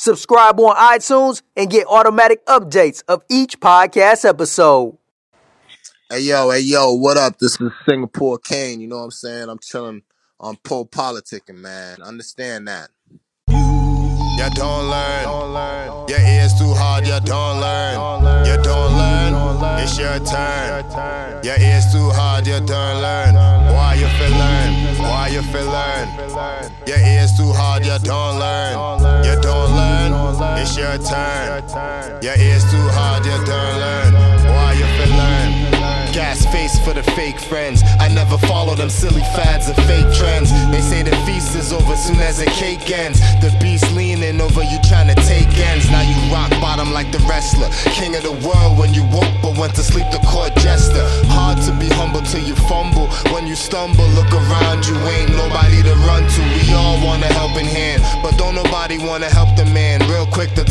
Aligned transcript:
Subscribe 0.00 0.60
on 0.60 0.76
iTunes 0.76 1.42
and 1.56 1.68
get 1.68 1.84
automatic 1.88 2.46
updates 2.46 3.02
of 3.08 3.24
each 3.28 3.58
podcast 3.58 4.24
episode. 4.24 4.96
Hey 6.08 6.20
yo, 6.20 6.50
hey 6.50 6.60
yo, 6.60 6.94
what 6.94 7.16
up? 7.16 7.40
This 7.40 7.60
is 7.60 7.72
Singapore 7.84 8.38
Kane. 8.38 8.80
You 8.80 8.86
know 8.86 8.98
what 8.98 9.02
I'm 9.02 9.10
saying? 9.10 9.48
I'm 9.48 9.58
chilling 9.58 10.02
on 10.38 10.56
Poe 10.62 10.84
politicking, 10.84 11.56
man. 11.56 12.00
Understand 12.00 12.68
that. 12.68 12.90
You 14.38 14.48
don't 14.50 14.88
learn. 14.88 16.08
Your 16.08 16.20
ears 16.20 16.54
too 16.54 16.72
hard, 16.72 17.04
you 17.08 17.18
don't 17.18 17.58
learn. 17.60 18.46
You 18.46 18.56
don't 18.62 18.92
learn. 18.96 19.34
It's 19.82 19.98
your 19.98 20.20
turn. 20.20 21.42
Your 21.42 21.58
ears 21.58 21.92
too 21.92 22.10
hard, 22.10 22.46
you 22.46 22.60
don't 22.60 23.02
learn. 23.02 23.34
Why 23.74 23.94
you 23.98 24.06
feel 24.14 24.30
learn? 24.30 24.96
Why 25.02 25.26
you 25.26 25.42
feel 25.42 25.66
learn? 25.66 26.08
Your 26.86 26.98
ears 26.98 27.36
too 27.36 27.52
hard, 27.52 27.84
you 27.84 27.98
don't 27.98 28.38
learn. 28.38 29.24
You 29.24 29.40
don't 29.40 29.74
learn. 29.74 30.14
It's 30.62 30.76
your 30.76 30.96
turn. 30.98 32.22
Your 32.22 32.38
ears 32.38 32.62
too 32.70 32.86
hard, 32.94 33.26
you 33.26 33.32
don't 33.44 33.78
learn. 33.82 34.14
Why 34.54 34.72
you 34.78 34.86
feel 34.96 35.16
learn? 35.18 35.77
Face 36.58 36.80
for 36.80 36.92
the 36.92 37.04
fake 37.14 37.38
friends. 37.38 37.84
I 38.00 38.08
never 38.08 38.36
follow 38.36 38.74
them 38.74 38.90
silly 38.90 39.22
fads 39.38 39.68
and 39.68 39.78
fake 39.86 40.10
trends. 40.12 40.50
They 40.74 40.80
say 40.80 41.04
the 41.04 41.14
feast 41.22 41.54
is 41.54 41.72
over 41.72 41.94
soon 41.94 42.18
as 42.18 42.38
the 42.42 42.50
cake 42.50 42.90
ends. 42.90 43.20
The 43.38 43.54
beast 43.62 43.86
leaning 43.94 44.40
over 44.40 44.64
you 44.64 44.78
trying 44.90 45.06
to 45.06 45.14
take 45.22 45.46
ends. 45.70 45.88
Now 45.88 46.02
you 46.02 46.18
rock 46.34 46.50
bottom 46.58 46.90
like 46.90 47.12
the 47.12 47.22
wrestler. 47.30 47.70
King 47.94 48.16
of 48.16 48.24
the 48.24 48.34
world 48.42 48.76
when 48.76 48.92
you 48.92 49.06
woke 49.14 49.30
but 49.40 49.54
went 49.56 49.76
to 49.76 49.84
sleep 49.86 50.10
the 50.10 50.18
court 50.26 50.50
jester. 50.58 51.06
Hard 51.30 51.62
to 51.62 51.72
be 51.78 51.86
humble 51.94 52.22
till 52.22 52.42
you 52.42 52.56
fumble. 52.66 53.06
When 53.30 53.46
you 53.46 53.54
stumble, 53.54 54.08
look 54.18 54.32
around 54.34 54.82
you, 54.82 54.98
ain't 55.14 55.30
nobody 55.38 55.78
to 55.86 55.94
run 56.10 56.26
to. 56.26 56.42
We 56.58 56.74
all 56.74 56.98
want 57.06 57.22
a 57.22 57.30
helping 57.38 57.70
hand, 57.70 58.02
but 58.18 58.34
don't 58.34 58.56
nobody 58.58 58.98
wanna 58.98 59.30
help 59.30 59.54
the 59.54 59.64
man. 59.70 60.02
Real 60.10 60.26
quick, 60.26 60.56
the 60.58 60.64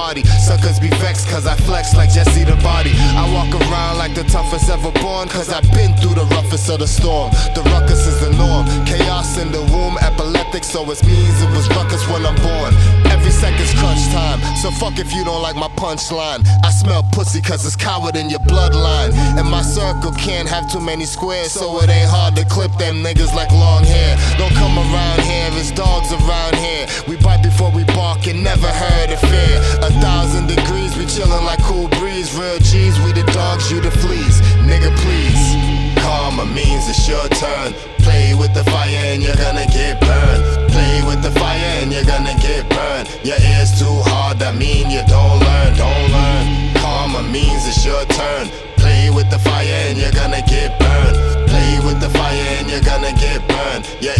party. 0.00 0.24
Suckers 0.48 0.80
be 0.80 0.88
vexed 1.02 1.28
cause 1.28 1.46
I 1.46 1.56
flex 1.68 1.94
like 1.94 2.10
Jesse 2.10 2.44
the 2.44 2.56
body. 2.64 2.92
I 3.20 3.24
walk 3.36 3.52
around 3.60 3.98
like 3.98 4.14
the 4.14 4.24
toughest 4.24 4.70
ever 4.70 4.92
born, 5.04 5.28
cause 5.28 5.50
I've 5.52 5.68
been 5.72 5.92
through 6.00 6.14
the 6.14 6.26
roughest 6.36 6.70
of 6.70 6.78
the 6.78 6.86
storm. 6.86 7.30
The 7.54 7.62
ruckus 7.72 8.06
is 8.06 8.19
norm. 8.40 8.64
Chaos 8.88 9.36
in 9.36 9.52
the 9.52 9.60
womb, 9.72 9.96
epileptic, 10.00 10.64
so 10.64 10.80
it 10.90 11.00
means 11.04 11.36
it 11.44 11.50
was 11.52 11.68
ruckus 11.76 12.02
when 12.08 12.24
I'm 12.24 12.38
born. 12.40 12.72
Every 13.12 13.30
second's 13.30 13.74
crunch 13.76 14.00
time, 14.16 14.40
so 14.56 14.70
fuck 14.80 14.98
if 14.98 15.12
you 15.12 15.22
don't 15.24 15.42
like 15.42 15.56
my 15.56 15.68
punchline. 15.76 16.40
I 16.64 16.70
smell 16.70 17.04
pussy 17.12 17.40
cause 17.40 17.64
it's 17.66 17.76
coward 17.76 18.16
in 18.16 18.30
your 18.30 18.40
bloodline. 18.40 19.12
And 19.38 19.46
my 19.48 19.62
circle 19.62 20.12
can't 20.12 20.48
have 20.48 20.64
too 20.72 20.80
many 20.80 21.04
squares, 21.04 21.52
so 21.52 21.66
it 21.82 21.90
ain't 21.90 22.08
hard 22.08 22.34
to 22.36 22.44
clip 22.46 22.72
them 22.78 23.04
niggas 23.04 23.34
like 23.34 23.50
long 23.52 23.84
hair. 23.84 24.16
Don't 24.38 24.54
come 24.54 24.76
around 24.78 25.20
here, 25.20 25.48
it's 25.60 25.70
dogs 25.70 26.10
around 26.12 26.56
here. 26.56 26.86
We 27.06 27.16
bite 27.16 27.42
before 27.42 27.70
we 27.70 27.84
bark 27.92 28.26
and 28.26 28.42
never 28.42 28.68
heard 28.68 29.10
of 29.10 29.20
fear. 29.20 29.56
A 29.84 29.90
thousand 30.00 30.48
degrees, 30.48 30.96
we 30.96 31.04
chillin' 31.04 31.44
like 31.44 31.62
cool 31.62 31.88
breeze. 32.00 32.32
Real 32.38 32.58
G's, 32.58 32.96
we 33.04 33.12
the 33.12 33.24
dogs, 33.32 33.70
you 33.70 33.80
the 33.80 33.90
fleas. 33.90 34.40
Nigga, 34.64 34.90
please. 35.04 35.59
Karma 36.00 36.44
means 36.46 36.88
it's 36.88 37.06
your 37.08 37.26
turn. 37.28 37.72
Play 38.04 38.34
with 38.34 38.52
the 38.54 38.64
fire 38.64 39.04
and 39.12 39.22
you're 39.22 39.36
gonna 39.36 39.66
get 39.66 40.00
burned. 40.00 40.42
Play 40.72 41.02
with 41.06 41.22
the 41.22 41.30
fire 41.30 41.70
and 41.80 41.92
you're 41.92 42.04
gonna 42.04 42.36
get 42.40 42.68
burned. 42.68 43.08
Your 43.24 43.40
ears 43.52 43.78
too 43.78 43.96
hard, 44.10 44.38
that 44.40 44.54
mean 44.56 44.90
you 44.90 45.02
don't 45.06 45.38
learn, 45.38 45.70
don't 45.76 46.06
learn. 46.10 46.44
Karma 46.82 47.22
means 47.22 47.66
it's 47.68 47.84
your 47.84 48.04
turn. 48.06 48.48
Play 48.76 49.10
with 49.10 49.28
the 49.30 49.38
fire 49.38 49.80
and 49.88 49.98
you're 49.98 50.16
gonna 50.16 50.42
get 50.46 50.78
burned. 50.80 51.16
Play 51.48 51.78
with 51.84 52.00
the 52.00 52.10
fire 52.10 52.48
and 52.58 52.70
you're 52.70 52.86
gonna 52.92 53.12
get 53.12 53.38
burned. 53.46 53.84
Your 54.00 54.16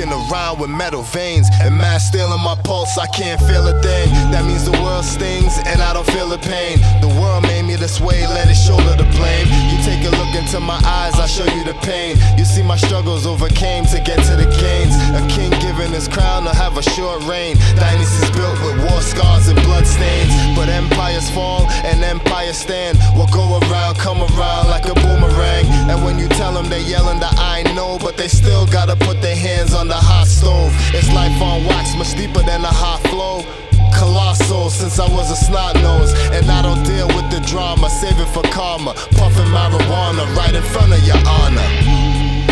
Walking 0.00 0.32
around 0.32 0.58
with 0.58 0.70
metal 0.70 1.02
veins 1.02 1.46
and 1.60 1.76
mass 1.76 2.08
steel 2.08 2.32
in 2.32 2.40
my 2.40 2.56
pulse, 2.64 2.96
I 2.96 3.06
can't 3.08 3.38
feel 3.42 3.68
a 3.68 3.76
thing. 3.82 4.08
That 4.32 4.46
means 4.46 4.64
the 4.64 4.72
world 4.80 5.04
stings 5.04 5.60
and 5.66 5.82
I 5.82 5.92
don't 5.92 6.08
feel 6.08 6.28
the 6.28 6.38
pain. 6.38 6.80
The 7.04 7.12
world 7.20 7.42
made 7.42 7.68
me 7.68 7.76
this 7.76 8.00
way, 8.00 8.24
let 8.32 8.48
it 8.48 8.56
shoulder 8.56 8.96
the 8.96 9.04
blame. 9.20 9.44
You 9.68 9.76
take 9.84 10.00
a 10.08 10.12
look 10.16 10.32
into 10.32 10.58
my 10.58 10.80
eyes, 10.88 11.20
I'll 11.20 11.28
show 11.28 11.44
you 11.52 11.64
the 11.68 11.76
pain. 11.84 12.16
You 12.38 12.46
see 12.46 12.62
my 12.62 12.76
struggles 12.76 13.26
overcame 13.26 13.84
to 13.92 14.00
get 14.00 14.24
to 14.24 14.40
the 14.40 14.48
gains. 14.56 14.96
A 15.12 15.20
king 15.28 15.52
giving 15.60 15.92
his 15.92 16.08
crown 16.08 16.44
to 16.44 16.54
have 16.56 16.78
a 16.78 16.82
short 16.82 17.20
reign. 17.28 17.60
Dynasties 17.76 18.30
built 18.32 18.56
with 18.64 18.80
war 18.88 19.04
scars 19.04 19.48
and 19.52 19.60
blood 19.68 19.84
stains. 19.86 20.32
But 20.56 20.72
empires 20.72 21.28
fall 21.28 21.68
and 21.84 22.00
empires 22.00 22.56
stand. 22.56 22.96
What 23.20 23.32
go 23.32 23.60
around, 23.68 24.00
come 24.00 24.24
around 24.24 24.72
like 24.72 24.88
a 24.88 24.96
boomerang. 24.96 25.68
It's 30.92 31.08
life 31.12 31.40
on 31.40 31.64
wax, 31.66 31.94
much 31.96 32.14
deeper 32.16 32.42
than 32.42 32.64
a 32.64 32.74
hot 32.82 33.00
flow. 33.08 33.46
Colossal 33.94 34.70
since 34.70 34.98
I 34.98 35.08
was 35.08 35.30
a 35.30 35.36
snot 35.36 35.74
nose. 35.76 36.12
And 36.32 36.50
I 36.50 36.62
don't 36.62 36.82
deal 36.82 37.08
with 37.08 37.30
the 37.30 37.40
drama, 37.46 37.88
save 37.90 38.18
it 38.18 38.28
for 38.28 38.42
karma. 38.50 38.94
Puffing 39.14 39.50
marijuana 39.54 40.24
right 40.36 40.54
in 40.54 40.62
front 40.62 40.92
of 40.92 41.02
your 41.06 41.20
honor. 41.26 41.68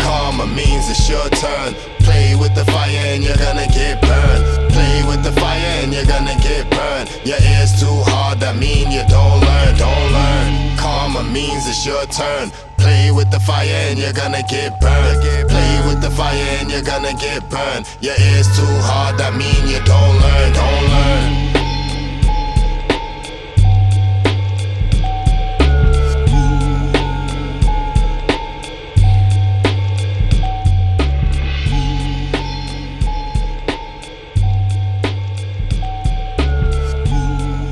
Karma 0.01 0.47
means 0.47 0.89
it's 0.89 1.09
your 1.09 1.27
turn. 1.29 1.73
Play 1.99 2.35
with 2.35 2.55
the 2.55 2.65
fire 2.71 3.13
and 3.13 3.23
you're 3.23 3.37
gonna 3.37 3.67
get 3.67 4.01
burned. 4.01 4.71
Play 4.71 5.03
with 5.07 5.23
the 5.23 5.33
fire 5.33 5.83
and 5.83 5.93
you're 5.93 6.05
gonna 6.05 6.37
get 6.41 6.69
burned. 6.69 7.09
Your 7.25 7.39
ears 7.41 7.79
too 7.79 7.97
hard, 8.07 8.39
that 8.39 8.55
mean 8.55 8.91
you 8.91 9.03
don't 9.07 9.39
learn, 9.41 9.77
don't 9.77 10.11
learn. 10.13 10.68
Karma 10.79 11.23
means 11.23 11.67
it's 11.67 11.85
your 11.85 12.05
turn. 12.05 12.51
Play 12.77 13.11
with 13.11 13.29
the 13.31 13.39
fire 13.41 13.67
and 13.67 13.99
you're 13.99 14.13
gonna 14.13 14.43
get 14.49 14.79
burned. 14.79 15.21
Play 15.49 15.81
with 15.85 16.01
the 16.01 16.09
fire 16.09 16.33
and 16.59 16.71
you're 16.71 16.81
gonna 16.81 17.13
get 17.13 17.49
burned. 17.49 17.85
Your 17.99 18.15
ears 18.17 18.47
too 18.55 18.73
hard, 18.87 19.17
that 19.17 19.35
mean 19.35 19.67
you 19.67 19.79
don't 19.83 20.15
learn, 20.23 20.53
don't 20.53 20.89
learn. 20.93 21.49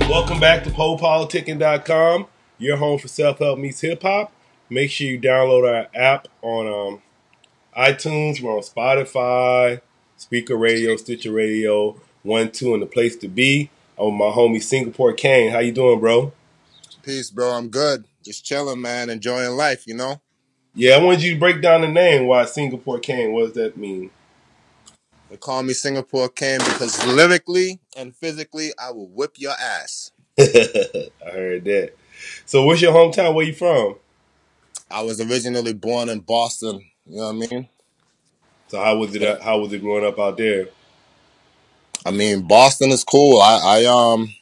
Welcome 0.09 0.39
back 0.39 0.63
to 0.65 0.69
PoePoliticking.com, 0.71 2.27
your 2.57 2.77
home 2.77 2.99
for 2.99 3.07
self 3.07 3.39
help 3.39 3.59
meets 3.59 3.81
hip 3.81 4.01
hop. 4.01 4.31
Make 4.69 4.91
sure 4.91 5.07
you 5.07 5.19
download 5.19 5.69
our 5.69 5.87
app 5.95 6.27
on 6.41 6.67
um, 6.67 7.01
iTunes. 7.77 8.41
We're 8.41 8.55
on 8.55 8.63
Spotify, 8.63 9.81
Spreaker 10.19 10.59
Radio, 10.59 10.95
Stitcher 10.97 11.31
Radio, 11.31 11.99
One 12.23 12.51
Two, 12.51 12.73
and 12.73 12.81
the 12.81 12.87
place 12.87 13.15
to 13.17 13.27
be. 13.27 13.69
I'm 13.97 14.13
my 14.15 14.25
homie 14.25 14.61
Singapore 14.61 15.13
Kane. 15.13 15.51
How 15.51 15.59
you 15.59 15.71
doing, 15.71 15.99
bro? 15.99 16.33
Peace, 17.01 17.31
bro. 17.31 17.51
I'm 17.51 17.69
good. 17.69 18.05
Just 18.23 18.45
chilling, 18.45 18.81
man. 18.81 19.09
Enjoying 19.09 19.51
life, 19.51 19.87
you 19.87 19.93
know? 19.93 20.21
Yeah, 20.75 20.97
I 20.97 21.03
wanted 21.03 21.23
you 21.23 21.33
to 21.33 21.39
break 21.39 21.61
down 21.61 21.81
the 21.81 21.87
name. 21.87 22.27
Why 22.27 22.45
Singapore 22.45 22.99
Kane? 22.99 23.31
What 23.31 23.45
does 23.45 23.53
that 23.53 23.77
mean? 23.77 24.11
They 25.29 25.37
call 25.37 25.63
me 25.63 25.73
Singapore 25.73 26.29
Kane 26.29 26.59
because 26.59 27.03
lyrically 27.07 27.79
and 27.95 28.15
physically, 28.15 28.71
I 28.77 28.91
will 28.91 29.07
whip 29.07 29.35
your 29.37 29.53
ass. 29.53 30.11
I 30.39 31.09
heard 31.31 31.65
that. 31.65 31.93
So, 32.47 32.63
what's 32.63 32.81
your 32.81 32.93
hometown? 32.93 33.33
Where 33.33 33.45
you 33.45 33.51
from? 33.51 33.95
I 34.89 35.01
was 35.01 35.19
originally 35.19 35.73
born 35.73 36.07
in 36.07 36.21
Boston. 36.21 36.81
You 37.05 37.17
know 37.17 37.33
what 37.33 37.51
I 37.51 37.55
mean? 37.55 37.67
So, 38.69 38.81
how 38.81 38.97
was 38.97 39.13
it? 39.13 39.41
How 39.41 39.59
was 39.59 39.73
it 39.73 39.81
growing 39.81 40.05
up 40.05 40.17
out 40.17 40.37
there? 40.37 40.69
I 42.05 42.11
mean, 42.11 42.47
Boston 42.47 42.91
is 42.91 43.03
cool. 43.03 43.41
I, 43.41 43.81
I 43.81 43.85
um, 43.85 44.33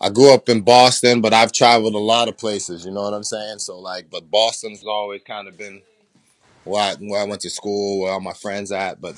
I 0.00 0.10
grew 0.10 0.32
up 0.32 0.48
in 0.48 0.60
Boston, 0.60 1.20
but 1.20 1.34
I've 1.34 1.50
traveled 1.50 1.96
a 1.96 1.98
lot 1.98 2.28
of 2.28 2.38
places. 2.38 2.86
You 2.86 2.92
know 2.92 3.02
what 3.02 3.14
I'm 3.14 3.24
saying? 3.24 3.58
So 3.58 3.80
like, 3.80 4.08
but 4.10 4.30
Boston's 4.30 4.84
always 4.84 5.22
kind 5.24 5.48
of 5.48 5.58
been 5.58 5.82
where 6.62 6.82
I, 6.82 6.94
where 7.00 7.20
I 7.20 7.24
went 7.24 7.40
to 7.40 7.50
school, 7.50 8.02
where 8.02 8.12
all 8.12 8.20
my 8.20 8.32
friends 8.32 8.70
at. 8.70 9.00
But 9.00 9.16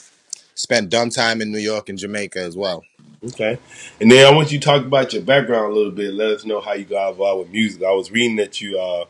spent 0.61 0.91
dumb 0.91 1.11
time 1.11 1.41
in 1.41 1.51
New 1.51 1.59
York 1.59 1.89
and 1.89 1.99
Jamaica 1.99 2.39
as 2.41 2.57
well. 2.57 2.85
Okay. 3.25 3.59
And 4.01 4.11
then 4.11 4.27
I 4.27 4.35
want 4.35 4.51
you 4.51 4.59
to 4.59 4.65
talk 4.65 4.85
about 4.85 5.13
your 5.13 5.23
background 5.23 5.73
a 5.73 5.75
little 5.75 5.93
bit. 5.93 6.15
Let 6.15 6.31
us 6.31 6.45
know 6.45 6.61
how 6.61 6.73
you 6.73 6.85
got 6.85 7.11
involved 7.11 7.41
with 7.41 7.53
music. 7.53 7.83
I 7.83 7.93
was 7.93 8.11
reading 8.11 8.37
that 8.37 8.61
you 8.61 8.79
uh 8.79 9.05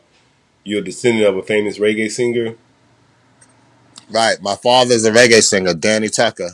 you're 0.63 0.81
a 0.81 0.83
descendant 0.83 1.27
of 1.27 1.37
a 1.37 1.43
famous 1.43 1.79
reggae 1.79 2.11
singer. 2.11 2.55
Right. 4.09 4.41
My 4.41 4.55
father's 4.55 5.05
a 5.05 5.11
reggae 5.11 5.41
singer, 5.41 5.73
Danny 5.73 6.09
Tucker. 6.09 6.51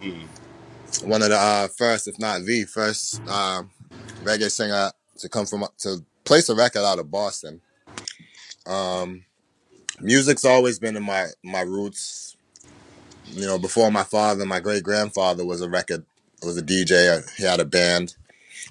Mm. 0.00 0.26
One 1.04 1.22
of 1.22 1.30
the 1.30 1.36
uh, 1.36 1.68
first, 1.68 2.08
if 2.08 2.18
not 2.18 2.44
the 2.44 2.64
first, 2.64 3.20
um, 3.28 3.70
reggae 4.22 4.50
singer 4.50 4.90
to 5.18 5.28
come 5.28 5.46
from 5.46 5.66
to 5.78 6.04
place 6.24 6.48
a 6.48 6.54
record 6.54 6.82
out 6.82 6.98
of 6.98 7.10
Boston. 7.10 7.60
Um, 8.66 9.24
music's 10.00 10.44
always 10.44 10.78
been 10.78 10.96
in 10.96 11.02
my 11.02 11.28
my 11.42 11.62
roots. 11.62 12.36
You 13.32 13.46
know, 13.46 13.58
before 13.58 13.90
my 13.90 14.04
father, 14.04 14.44
my 14.44 14.60
great 14.60 14.82
grandfather 14.82 15.44
was 15.44 15.60
a 15.60 15.68
record 15.68 16.04
was 16.42 16.56
a 16.56 16.62
DJ. 16.62 17.28
He 17.36 17.44
had 17.44 17.60
a 17.60 17.64
band, 17.64 18.14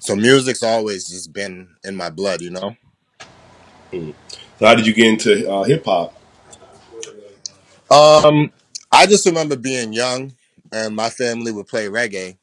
so 0.00 0.16
music's 0.16 0.62
always 0.62 1.08
just 1.08 1.32
been 1.32 1.68
in 1.84 1.96
my 1.96 2.10
blood. 2.10 2.40
You 2.40 2.50
know. 2.50 2.76
Mm. 3.92 4.14
So 4.58 4.66
how 4.66 4.74
did 4.74 4.86
you 4.86 4.94
get 4.94 5.06
into 5.06 5.50
uh, 5.50 5.64
hip 5.64 5.84
hop? 5.84 6.14
Um, 7.90 8.52
I 8.92 9.06
just 9.06 9.24
remember 9.26 9.56
being 9.56 9.92
young, 9.92 10.32
and 10.72 10.94
my 10.94 11.10
family 11.10 11.52
would 11.52 11.68
play 11.68 11.86
reggae. 11.86 12.36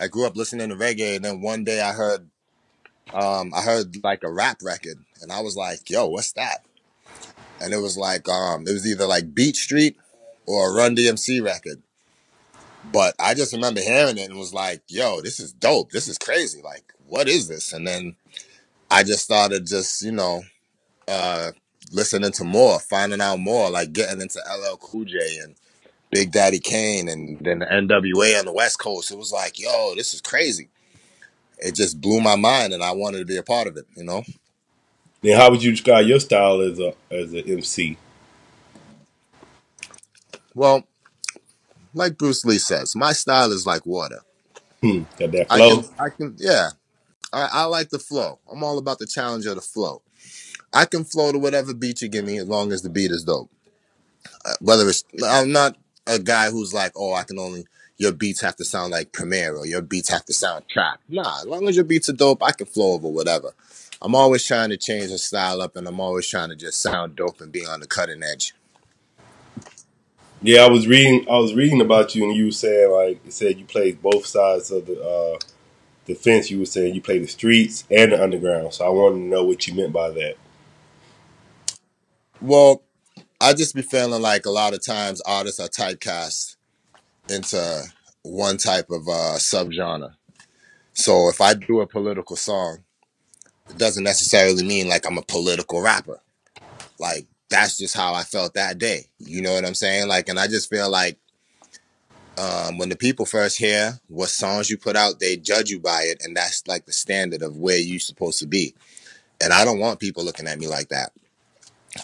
I 0.00 0.08
grew 0.08 0.26
up 0.26 0.36
listening 0.36 0.70
to 0.70 0.76
reggae, 0.76 1.16
and 1.16 1.24
then 1.24 1.40
one 1.40 1.64
day 1.64 1.80
I 1.80 1.92
heard, 1.92 2.28
um, 3.12 3.52
I 3.54 3.62
heard 3.62 4.02
like 4.02 4.24
a 4.24 4.32
rap 4.32 4.58
record, 4.62 4.98
and 5.22 5.30
I 5.30 5.40
was 5.40 5.56
like, 5.56 5.88
"Yo, 5.90 6.06
what's 6.06 6.32
that?" 6.32 6.64
And 7.60 7.72
it 7.72 7.78
was 7.78 7.96
like, 7.96 8.28
um, 8.28 8.66
it 8.66 8.72
was 8.72 8.86
either 8.86 9.06
like 9.06 9.34
Beat 9.34 9.56
Street 9.56 9.96
or 10.48 10.70
a 10.70 10.74
Run 10.74 10.96
DMC 10.96 11.44
record. 11.44 11.82
But 12.90 13.14
I 13.18 13.34
just 13.34 13.52
remember 13.52 13.80
hearing 13.80 14.16
it 14.16 14.30
and 14.30 14.38
was 14.38 14.54
like, 14.54 14.82
"Yo, 14.88 15.20
this 15.20 15.38
is 15.40 15.52
dope. 15.52 15.90
This 15.90 16.08
is 16.08 16.16
crazy. 16.16 16.62
Like, 16.62 16.94
what 17.06 17.28
is 17.28 17.48
this?" 17.48 17.72
And 17.72 17.86
then 17.86 18.16
I 18.90 19.02
just 19.02 19.24
started 19.24 19.66
just, 19.66 20.00
you 20.02 20.12
know, 20.12 20.42
uh, 21.06 21.52
listening 21.92 22.32
to 22.32 22.44
more, 22.44 22.78
finding 22.78 23.20
out 23.20 23.38
more, 23.38 23.70
like 23.70 23.92
getting 23.92 24.22
into 24.22 24.38
LL 24.38 24.76
Cool 24.78 25.04
J 25.04 25.18
and 25.42 25.54
Big 26.10 26.32
Daddy 26.32 26.58
Kane 26.58 27.08
and 27.08 27.38
then 27.40 27.58
the 27.58 27.66
NWA 27.66 28.38
on 28.38 28.46
the 28.46 28.52
West 28.52 28.78
Coast. 28.78 29.10
It 29.10 29.18
was 29.18 29.32
like, 29.32 29.58
yo, 29.58 29.94
this 29.94 30.14
is 30.14 30.22
crazy. 30.22 30.70
It 31.58 31.74
just 31.74 32.00
blew 32.00 32.20
my 32.20 32.36
mind 32.36 32.72
and 32.72 32.82
I 32.82 32.92
wanted 32.92 33.18
to 33.18 33.24
be 33.26 33.36
a 33.36 33.42
part 33.42 33.66
of 33.66 33.76
it, 33.76 33.86
you 33.96 34.04
know? 34.04 34.22
Then 35.20 35.36
how 35.36 35.50
would 35.50 35.62
you 35.62 35.72
describe 35.72 36.06
your 36.06 36.20
style 36.20 36.60
as 36.60 36.78
a 36.78 36.94
as 37.10 37.32
an 37.32 37.42
MC? 37.46 37.98
Well, 40.58 40.82
like 41.94 42.18
Bruce 42.18 42.44
Lee 42.44 42.58
says, 42.58 42.96
my 42.96 43.12
style 43.12 43.52
is 43.52 43.64
like 43.64 43.86
water. 43.86 44.22
Hmm. 44.82 45.02
Got 45.16 45.30
that 45.30 45.46
I 45.50 45.58
can 45.58 45.84
I 45.98 46.08
can 46.08 46.36
yeah. 46.38 46.70
I, 47.32 47.48
I 47.52 47.64
like 47.64 47.90
the 47.90 47.98
flow. 48.00 48.40
I'm 48.50 48.64
all 48.64 48.78
about 48.78 48.98
the 48.98 49.06
challenge 49.06 49.46
of 49.46 49.54
the 49.54 49.60
flow. 49.60 50.02
I 50.72 50.84
can 50.84 51.04
flow 51.04 51.30
to 51.30 51.38
whatever 51.38 51.74
beat 51.74 52.02
you 52.02 52.08
give 52.08 52.24
me 52.24 52.38
as 52.38 52.48
long 52.48 52.72
as 52.72 52.82
the 52.82 52.90
beat 52.90 53.12
is 53.12 53.22
dope. 53.22 53.50
Uh, 54.44 54.54
whether 54.60 54.88
it's 54.88 55.04
I'm 55.24 55.52
not 55.52 55.76
a 56.08 56.18
guy 56.18 56.50
who's 56.50 56.74
like, 56.74 56.92
oh, 56.96 57.14
I 57.14 57.22
can 57.22 57.38
only 57.38 57.64
your 57.96 58.12
beats 58.12 58.40
have 58.40 58.56
to 58.56 58.64
sound 58.64 58.90
like 58.90 59.12
Premier 59.12 59.56
or 59.56 59.64
your 59.64 59.82
beats 59.82 60.08
have 60.08 60.24
to 60.24 60.32
sound 60.32 60.64
trap. 60.68 61.00
Nah, 61.08 61.38
as 61.38 61.46
long 61.46 61.68
as 61.68 61.76
your 61.76 61.84
beats 61.84 62.08
are 62.08 62.14
dope, 62.14 62.42
I 62.42 62.50
can 62.50 62.66
flow 62.66 62.94
over 62.94 63.08
whatever. 63.08 63.52
I'm 64.02 64.16
always 64.16 64.44
trying 64.44 64.70
to 64.70 64.76
change 64.76 65.10
the 65.10 65.18
style 65.18 65.62
up, 65.62 65.76
and 65.76 65.86
I'm 65.86 66.00
always 66.00 66.26
trying 66.26 66.48
to 66.48 66.56
just 66.56 66.80
sound 66.80 67.14
dope 67.14 67.40
and 67.40 67.52
be 67.52 67.64
on 67.64 67.78
the 67.78 67.86
cutting 67.86 68.24
edge. 68.24 68.54
Yeah, 70.42 70.62
I 70.62 70.68
was 70.68 70.86
reading. 70.88 71.26
I 71.28 71.38
was 71.38 71.54
reading 71.54 71.80
about 71.80 72.14
you, 72.14 72.24
and 72.24 72.36
you 72.36 72.46
were 72.46 72.52
saying 72.52 72.92
like 72.92 73.24
you 73.24 73.30
said 73.30 73.58
you 73.58 73.64
played 73.66 74.02
both 74.02 74.26
sides 74.26 74.70
of 74.70 74.86
the 74.86 75.00
uh, 75.00 75.38
the 76.06 76.14
fence. 76.14 76.50
You 76.50 76.60
were 76.60 76.66
saying 76.66 76.94
you 76.94 77.02
play 77.02 77.18
the 77.18 77.26
streets 77.28 77.84
and 77.90 78.12
the 78.12 78.22
underground. 78.22 78.74
So 78.74 78.86
I 78.86 78.90
wanted 78.90 79.16
to 79.16 79.24
know 79.24 79.44
what 79.44 79.66
you 79.66 79.74
meant 79.74 79.92
by 79.92 80.10
that. 80.10 80.36
Well, 82.40 82.82
I 83.40 83.54
just 83.54 83.74
be 83.74 83.82
feeling 83.82 84.22
like 84.22 84.46
a 84.46 84.50
lot 84.50 84.74
of 84.74 84.84
times 84.84 85.20
artists 85.22 85.60
are 85.60 85.68
typecast 85.68 86.56
into 87.28 87.84
one 88.22 88.58
type 88.58 88.90
of 88.90 89.08
uh, 89.08 89.36
subgenre. 89.38 90.14
So 90.94 91.28
if 91.28 91.40
I 91.40 91.54
do 91.54 91.80
a 91.80 91.86
political 91.86 92.36
song, 92.36 92.78
it 93.70 93.78
doesn't 93.78 94.04
necessarily 94.04 94.64
mean 94.64 94.88
like 94.88 95.06
I'm 95.06 95.18
a 95.18 95.22
political 95.22 95.82
rapper. 95.82 96.20
Like 96.98 97.26
that's 97.50 97.78
just 97.78 97.96
how 97.96 98.14
I 98.14 98.22
felt 98.22 98.54
that 98.54 98.78
day. 98.78 99.06
You 99.18 99.42
know 99.42 99.54
what 99.54 99.64
I'm 99.64 99.74
saying? 99.74 100.08
Like, 100.08 100.28
and 100.28 100.38
I 100.38 100.46
just 100.46 100.68
feel 100.68 100.90
like 100.90 101.18
um, 102.38 102.78
when 102.78 102.88
the 102.88 102.96
people 102.96 103.26
first 103.26 103.58
hear 103.58 103.98
what 104.08 104.28
songs 104.28 104.70
you 104.70 104.76
put 104.76 104.96
out, 104.96 105.18
they 105.18 105.36
judge 105.36 105.70
you 105.70 105.80
by 105.80 106.02
it, 106.02 106.22
and 106.24 106.36
that's 106.36 106.66
like 106.68 106.86
the 106.86 106.92
standard 106.92 107.42
of 107.42 107.56
where 107.56 107.78
you're 107.78 107.98
supposed 107.98 108.38
to 108.40 108.46
be. 108.46 108.74
And 109.42 109.52
I 109.52 109.64
don't 109.64 109.78
want 109.80 110.00
people 110.00 110.24
looking 110.24 110.46
at 110.46 110.58
me 110.58 110.68
like 110.68 110.88
that. 110.88 111.12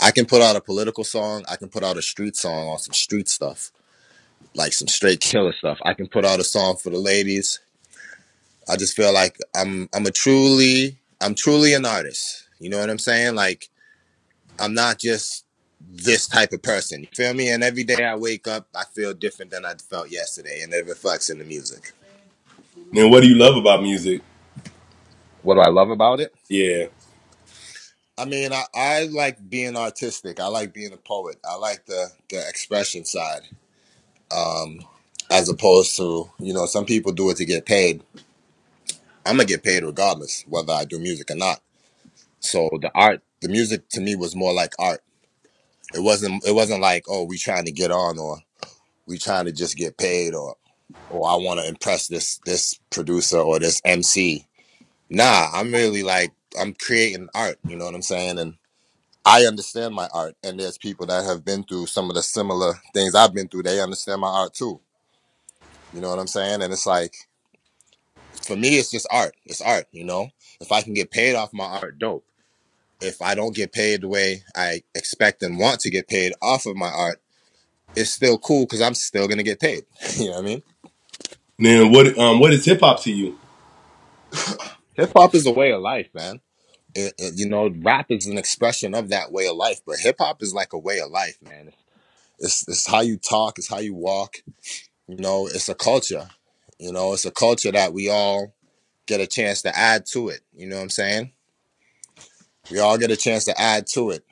I 0.02 0.10
can 0.10 0.26
put 0.26 0.42
out 0.42 0.56
a 0.56 0.60
political 0.60 1.04
song. 1.04 1.44
I 1.48 1.56
can 1.56 1.68
put 1.68 1.84
out 1.84 1.96
a 1.96 2.02
street 2.02 2.36
song 2.36 2.68
on 2.68 2.78
some 2.78 2.94
street 2.94 3.28
stuff, 3.28 3.70
like 4.54 4.72
some 4.72 4.88
straight 4.88 5.20
killer 5.20 5.52
stuff. 5.52 5.78
I 5.84 5.94
can 5.94 6.08
put 6.08 6.24
out 6.24 6.40
a 6.40 6.44
song 6.44 6.76
for 6.76 6.90
the 6.90 6.98
ladies. 6.98 7.60
I 8.68 8.76
just 8.76 8.96
feel 8.96 9.12
like 9.12 9.38
I'm 9.54 9.88
I'm 9.94 10.06
a 10.06 10.10
truly 10.10 10.98
I'm 11.20 11.34
truly 11.34 11.74
an 11.74 11.84
artist. 11.84 12.48
You 12.58 12.70
know 12.70 12.78
what 12.78 12.90
I'm 12.90 12.98
saying? 12.98 13.34
Like 13.34 13.68
I'm 14.58 14.74
not 14.74 14.98
just 14.98 15.44
this 15.80 16.26
type 16.28 16.52
of 16.52 16.62
person. 16.62 17.02
You 17.02 17.08
feel 17.14 17.34
me? 17.34 17.50
And 17.50 17.62
every 17.64 17.84
day 17.84 18.04
I 18.04 18.16
wake 18.16 18.48
up, 18.48 18.68
I 18.74 18.84
feel 18.94 19.14
different 19.14 19.50
than 19.50 19.64
I 19.64 19.74
felt 19.74 20.10
yesterday, 20.10 20.62
and 20.62 20.72
it 20.72 20.86
reflects 20.86 21.30
in 21.30 21.38
the 21.38 21.44
music. 21.44 21.92
Then 22.92 23.10
what 23.10 23.22
do 23.22 23.28
you 23.28 23.36
love 23.36 23.56
about 23.56 23.82
music? 23.82 24.22
What 25.42 25.54
do 25.56 25.60
I 25.60 25.70
love 25.70 25.90
about 25.90 26.20
it? 26.20 26.34
Yeah. 26.48 26.86
I 28.16 28.24
mean, 28.26 28.52
I, 28.52 28.64
I 28.74 29.04
like 29.06 29.48
being 29.50 29.76
artistic. 29.76 30.40
I 30.40 30.46
like 30.46 30.72
being 30.72 30.92
a 30.92 30.96
poet. 30.96 31.38
I 31.48 31.56
like 31.56 31.86
the 31.86 32.10
the 32.30 32.48
expression 32.48 33.04
side, 33.04 33.42
um, 34.34 34.80
as 35.30 35.48
opposed 35.48 35.96
to 35.96 36.30
you 36.38 36.54
know 36.54 36.66
some 36.66 36.84
people 36.86 37.12
do 37.12 37.30
it 37.30 37.36
to 37.38 37.44
get 37.44 37.66
paid. 37.66 38.02
I'm 39.26 39.36
gonna 39.36 39.46
get 39.46 39.64
paid 39.64 39.82
regardless 39.84 40.44
whether 40.48 40.72
I 40.72 40.84
do 40.84 40.98
music 40.98 41.30
or 41.30 41.36
not. 41.36 41.60
So 42.40 42.70
the 42.80 42.90
art, 42.94 43.22
the 43.44 43.50
music 43.50 43.88
to 43.90 44.00
me 44.00 44.16
was 44.16 44.34
more 44.34 44.54
like 44.54 44.72
art. 44.78 45.02
It 45.94 46.00
wasn't. 46.00 46.46
It 46.46 46.54
wasn't 46.54 46.80
like 46.80 47.04
oh 47.08 47.24
we 47.24 47.38
trying 47.38 47.66
to 47.66 47.72
get 47.72 47.90
on 47.90 48.18
or 48.18 48.38
we 49.06 49.18
trying 49.18 49.44
to 49.44 49.52
just 49.52 49.76
get 49.76 49.98
paid 49.98 50.34
or 50.34 50.56
or 51.08 51.28
I 51.30 51.36
want 51.36 51.60
to 51.60 51.68
impress 51.68 52.08
this 52.08 52.40
this 52.46 52.80
producer 52.90 53.38
or 53.38 53.58
this 53.58 53.82
MC. 53.84 54.46
Nah, 55.10 55.50
I'm 55.52 55.72
really 55.72 56.02
like 56.02 56.32
I'm 56.58 56.74
creating 56.74 57.28
art. 57.34 57.58
You 57.64 57.76
know 57.76 57.84
what 57.84 57.94
I'm 57.94 58.02
saying? 58.02 58.38
And 58.38 58.54
I 59.26 59.42
understand 59.42 59.94
my 59.94 60.08
art, 60.14 60.36
and 60.42 60.58
there's 60.58 60.78
people 60.78 61.06
that 61.06 61.24
have 61.24 61.44
been 61.44 61.64
through 61.64 61.86
some 61.86 62.10
of 62.10 62.16
the 62.16 62.22
similar 62.22 62.74
things 62.94 63.14
I've 63.14 63.34
been 63.34 63.48
through. 63.48 63.64
They 63.64 63.80
understand 63.80 64.22
my 64.22 64.28
art 64.28 64.54
too. 64.54 64.80
You 65.92 66.00
know 66.00 66.10
what 66.10 66.18
I'm 66.18 66.26
saying? 66.26 66.62
And 66.62 66.72
it's 66.72 66.86
like, 66.86 67.14
for 68.42 68.56
me, 68.56 68.78
it's 68.78 68.90
just 68.90 69.06
art. 69.10 69.34
It's 69.46 69.60
art. 69.60 69.86
You 69.92 70.04
know, 70.04 70.30
if 70.60 70.72
I 70.72 70.82
can 70.82 70.94
get 70.94 71.10
paid 71.10 71.34
off 71.36 71.52
my 71.52 71.64
art, 71.64 71.98
dope. 71.98 72.24
If 73.00 73.20
I 73.22 73.34
don't 73.34 73.54
get 73.54 73.72
paid 73.72 74.02
the 74.02 74.08
way 74.08 74.42
I 74.56 74.82
expect 74.94 75.42
and 75.42 75.58
want 75.58 75.80
to 75.80 75.90
get 75.90 76.08
paid 76.08 76.32
off 76.42 76.66
of 76.66 76.76
my 76.76 76.88
art, 76.88 77.20
it's 77.96 78.10
still 78.10 78.38
cool 78.38 78.64
because 78.64 78.80
I'm 78.80 78.94
still 78.94 79.28
gonna 79.28 79.42
get 79.42 79.60
paid. 79.60 79.84
you 80.16 80.26
know 80.26 80.32
what 80.32 80.38
I 80.38 80.42
mean? 80.42 80.62
Man, 81.58 81.92
what? 81.92 82.18
Um, 82.18 82.40
what 82.40 82.52
is 82.52 82.64
hip 82.64 82.80
hop 82.80 83.02
to 83.02 83.12
you? 83.12 83.38
Hip 84.94 85.12
hop 85.16 85.34
is 85.34 85.46
a 85.46 85.52
way 85.52 85.72
of 85.72 85.80
life, 85.80 86.08
man. 86.14 86.40
It- 86.94 87.14
it- 87.18 87.34
you 87.36 87.48
know, 87.48 87.68
rap 87.82 88.10
is 88.10 88.26
an 88.26 88.38
expression 88.38 88.94
of 88.94 89.08
that 89.10 89.32
way 89.32 89.46
of 89.46 89.56
life, 89.56 89.80
but 89.86 89.98
hip 89.98 90.16
hop 90.18 90.42
is 90.42 90.54
like 90.54 90.72
a 90.72 90.78
way 90.78 90.98
of 91.00 91.10
life, 91.10 91.38
man. 91.42 91.72
It's 92.38 92.66
it's 92.68 92.86
how 92.86 93.00
you 93.00 93.16
talk, 93.16 93.58
it's 93.58 93.68
how 93.68 93.78
you 93.78 93.94
walk. 93.94 94.36
You 95.08 95.16
know, 95.16 95.46
it's 95.46 95.68
a 95.68 95.74
culture. 95.74 96.28
You 96.78 96.92
know, 96.92 97.12
it's 97.12 97.24
a 97.24 97.30
culture 97.30 97.72
that 97.72 97.92
we 97.92 98.08
all 98.10 98.54
get 99.06 99.20
a 99.20 99.26
chance 99.26 99.62
to 99.62 99.76
add 99.76 100.06
to 100.06 100.28
it. 100.28 100.40
You 100.54 100.66
know 100.66 100.76
what 100.76 100.82
I'm 100.82 100.90
saying? 100.90 101.32
We 102.70 102.78
all 102.78 102.98
get 102.98 103.10
a 103.10 103.16
chance 103.16 103.44
to 103.46 103.60
add 103.60 103.86
to 103.88 104.10
it. 104.10 104.24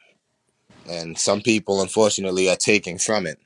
And 0.89 1.19
some 1.19 1.41
people 1.41 1.81
unfortunately 1.81 2.49
are 2.49 2.57
taking 2.57 2.99
from 2.99 3.27
it 3.27 3.39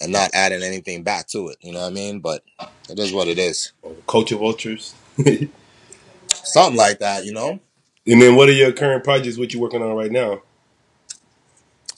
and 0.00 0.12
not 0.12 0.30
adding 0.34 0.62
anything 0.62 1.02
back 1.02 1.26
to 1.28 1.48
it. 1.48 1.56
You 1.60 1.72
know 1.72 1.80
what 1.80 1.92
I 1.92 1.94
mean? 1.94 2.20
But 2.20 2.42
it 2.90 2.98
is 2.98 3.12
what 3.12 3.28
it 3.28 3.38
is. 3.38 3.72
Culture 4.06 4.36
vultures. 4.36 4.94
and 5.24 5.50
Something 6.28 6.76
like 6.76 6.98
that, 6.98 7.24
you 7.24 7.32
know? 7.32 7.60
And 8.06 8.22
then 8.22 8.36
what 8.36 8.48
are 8.48 8.52
your 8.52 8.72
current 8.72 9.04
projects? 9.04 9.38
What 9.38 9.52
you 9.52 9.60
working 9.60 9.82
on 9.82 9.96
right 9.96 10.10
now? 10.10 10.42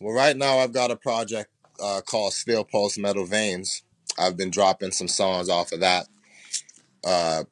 Well, 0.00 0.14
right 0.14 0.36
now 0.36 0.58
I've 0.58 0.72
got 0.72 0.90
a 0.90 0.96
project 0.96 1.50
uh, 1.82 2.00
called 2.04 2.32
Steel 2.32 2.64
Pulse 2.64 2.98
Metal 2.98 3.24
Veins. 3.24 3.82
I've 4.18 4.36
been 4.36 4.50
dropping 4.50 4.92
some 4.92 5.08
songs 5.08 5.48
off 5.48 5.72
of 5.72 5.80
that. 5.80 6.06
Uh, 7.04 7.44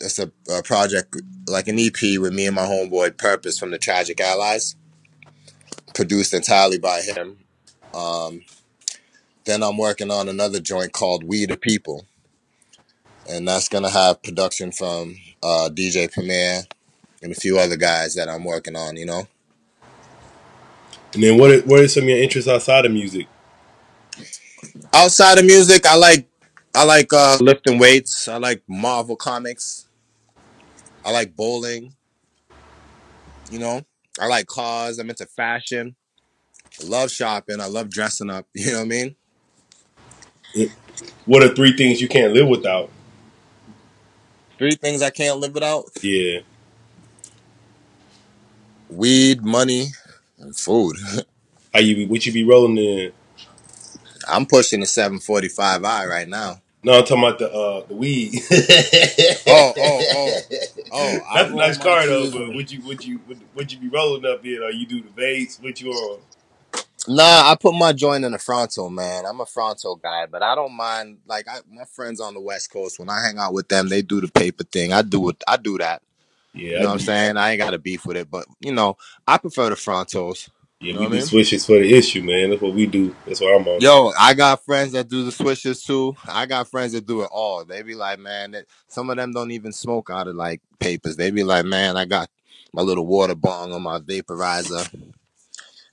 it's 0.00 0.18
a, 0.18 0.30
a 0.50 0.62
project 0.62 1.16
like 1.48 1.68
an 1.68 1.78
EP 1.78 2.18
with 2.20 2.32
me 2.34 2.46
and 2.46 2.56
my 2.56 2.62
homeboy 2.66 3.16
Purpose 3.18 3.58
from 3.58 3.70
the 3.70 3.78
Tragic 3.78 4.20
Allies, 4.20 4.76
produced 5.94 6.34
entirely 6.34 6.78
by 6.78 7.00
him. 7.00 7.38
Um, 7.94 8.42
then 9.44 9.62
I'm 9.62 9.78
working 9.78 10.10
on 10.10 10.28
another 10.28 10.60
joint 10.60 10.92
called 10.92 11.24
We 11.24 11.46
the 11.46 11.56
People, 11.56 12.06
and 13.28 13.48
that's 13.48 13.68
gonna 13.68 13.90
have 13.90 14.22
production 14.22 14.72
from 14.72 15.16
uh, 15.42 15.70
DJ 15.72 16.12
Premier 16.12 16.62
and 17.22 17.32
a 17.32 17.36
few 17.36 17.58
other 17.58 17.76
guys 17.76 18.14
that 18.16 18.28
I'm 18.28 18.44
working 18.44 18.76
on. 18.76 18.96
You 18.96 19.06
know, 19.06 19.28
And 21.14 21.22
then 21.22 21.38
what? 21.38 21.66
What 21.66 21.80
are 21.80 21.88
some 21.88 22.04
of 22.04 22.08
your 22.10 22.18
interests 22.18 22.48
outside 22.50 22.84
of 22.86 22.92
music? 22.92 23.26
outside 24.92 25.38
of 25.38 25.46
music, 25.46 25.86
I 25.86 25.96
like 25.96 26.28
I 26.74 26.84
like 26.84 27.12
uh, 27.12 27.38
lifting 27.40 27.78
weights. 27.78 28.28
I 28.28 28.38
like 28.38 28.62
Marvel 28.68 29.16
comics. 29.16 29.85
I 31.06 31.12
like 31.12 31.36
bowling. 31.36 31.94
You 33.50 33.60
know, 33.60 33.82
I 34.20 34.26
like 34.26 34.46
cars. 34.48 34.98
I'm 34.98 35.08
into 35.10 35.26
fashion. 35.26 35.96
I 36.82 36.86
love 36.86 37.10
shopping. 37.12 37.60
I 37.60 37.66
love 37.66 37.90
dressing 37.90 38.30
up. 38.30 38.46
You 38.54 38.72
know 38.72 38.78
what 38.78 38.84
I 38.84 38.88
mean? 38.88 39.16
What 41.26 41.42
are 41.44 41.54
three 41.54 41.76
things 41.76 42.00
you 42.00 42.08
can't 42.08 42.32
live 42.34 42.48
without? 42.48 42.90
Three 44.58 44.76
things 44.76 45.02
I 45.02 45.10
can't 45.10 45.38
live 45.38 45.54
without: 45.54 45.84
Yeah. 46.02 46.40
weed, 48.90 49.42
money, 49.44 49.88
and 50.38 50.56
food. 50.56 50.96
How 51.74 51.80
you 51.80 51.94
be? 51.96 52.06
What 52.06 52.26
you 52.26 52.32
be 52.32 52.44
rolling 52.44 52.78
in? 52.78 53.12
I'm 54.28 54.46
pushing 54.46 54.80
the 54.80 54.86
745i 54.86 56.08
right 56.08 56.28
now. 56.28 56.60
No, 56.86 57.00
I'm 57.00 57.04
talking 57.06 57.24
about 57.24 57.40
the 57.40 57.52
uh 57.52 57.86
the 57.88 57.96
weed. 57.96 58.34
Oh, 59.48 59.74
oh, 59.78 60.06
oh, 60.16 60.40
oh! 60.92 61.22
I 61.30 61.42
That's 61.42 61.50
a 61.50 61.52
roll 61.52 61.58
nice 61.58 61.78
my 61.78 61.84
car 61.84 62.06
though. 62.06 62.30
But 62.32 62.54
would 62.56 62.72
you 62.72 62.82
would 62.86 63.04
you 63.04 63.20
would, 63.28 63.40
would 63.56 63.72
you 63.72 63.80
be 63.80 63.88
rolling 63.90 64.26
up 64.26 64.44
in? 64.46 64.62
Or 64.62 64.70
you 64.72 64.86
do 64.86 65.02
the 65.02 65.10
vapes? 65.10 65.62
What 65.62 65.80
you 65.82 65.92
on? 65.92 66.20
Nah, 67.08 67.50
I 67.52 67.56
put 67.60 67.74
my 67.74 67.92
joint 67.92 68.24
in 68.24 68.32
the 68.32 68.38
fronto, 68.38 68.90
man. 68.90 69.26
I'm 69.26 69.40
a 69.40 69.46
fronto 69.46 69.96
guy, 69.96 70.26
but 70.26 70.42
I 70.42 70.54
don't 70.56 70.74
mind. 70.76 71.18
Like 71.26 71.48
I, 71.48 71.60
my 71.70 71.84
friends 71.86 72.20
on 72.20 72.34
the 72.34 72.40
West 72.40 72.72
Coast, 72.72 72.98
when 73.00 73.10
I 73.10 73.22
hang 73.22 73.38
out 73.38 73.54
with 73.54 73.68
them, 73.68 73.90
they 73.90 74.02
do 74.02 74.22
the 74.22 74.28
paper 74.28 74.64
thing. 74.64 74.92
I 74.94 75.02
do 75.02 75.30
it. 75.30 75.42
I 75.48 75.58
do 75.58 75.78
that. 75.78 76.02
Yeah, 76.54 76.78
You 76.78 76.84
I 76.84 76.86
what 76.88 76.92
I'm 76.94 76.98
do- 76.98 77.04
saying? 77.04 77.38
I 77.38 77.52
ain't 77.52 77.60
got 77.60 77.74
a 77.74 77.78
beef 77.78 78.06
with 78.06 78.16
it, 78.18 78.30
but 78.30 78.46
you 78.60 78.72
know, 78.72 78.96
I 79.28 79.38
prefer 79.38 79.70
the 79.70 79.76
frontos. 79.76 80.50
Yeah, 80.80 80.92
know 80.94 81.00
we 81.00 81.04
what 81.06 81.10
do 81.12 81.16
mean? 81.18 81.26
switches 81.26 81.66
for 81.66 81.78
the 81.78 81.94
issue, 81.94 82.22
man. 82.22 82.50
That's 82.50 82.62
what 82.62 82.74
we 82.74 82.86
do. 82.86 83.14
That's 83.26 83.40
what 83.40 83.54
I'm 83.58 83.66
on. 83.66 83.80
Yo, 83.80 84.12
I 84.18 84.34
got 84.34 84.64
friends 84.64 84.92
that 84.92 85.08
do 85.08 85.24
the 85.24 85.32
switches 85.32 85.82
too. 85.82 86.14
I 86.26 86.46
got 86.46 86.68
friends 86.68 86.92
that 86.92 87.06
do 87.06 87.22
it 87.22 87.30
all. 87.32 87.64
They 87.64 87.82
be 87.82 87.94
like, 87.94 88.18
man, 88.18 88.52
that 88.52 88.66
some 88.88 89.08
of 89.10 89.16
them 89.16 89.32
don't 89.32 89.52
even 89.52 89.72
smoke 89.72 90.10
out 90.10 90.28
of 90.28 90.36
like 90.36 90.60
papers. 90.78 91.16
They 91.16 91.30
be 91.30 91.44
like, 91.44 91.64
man, 91.64 91.96
I 91.96 92.04
got 92.04 92.28
my 92.72 92.82
little 92.82 93.06
water 93.06 93.34
bong 93.34 93.72
on 93.72 93.82
my 93.82 94.00
vaporizer. 94.00 94.88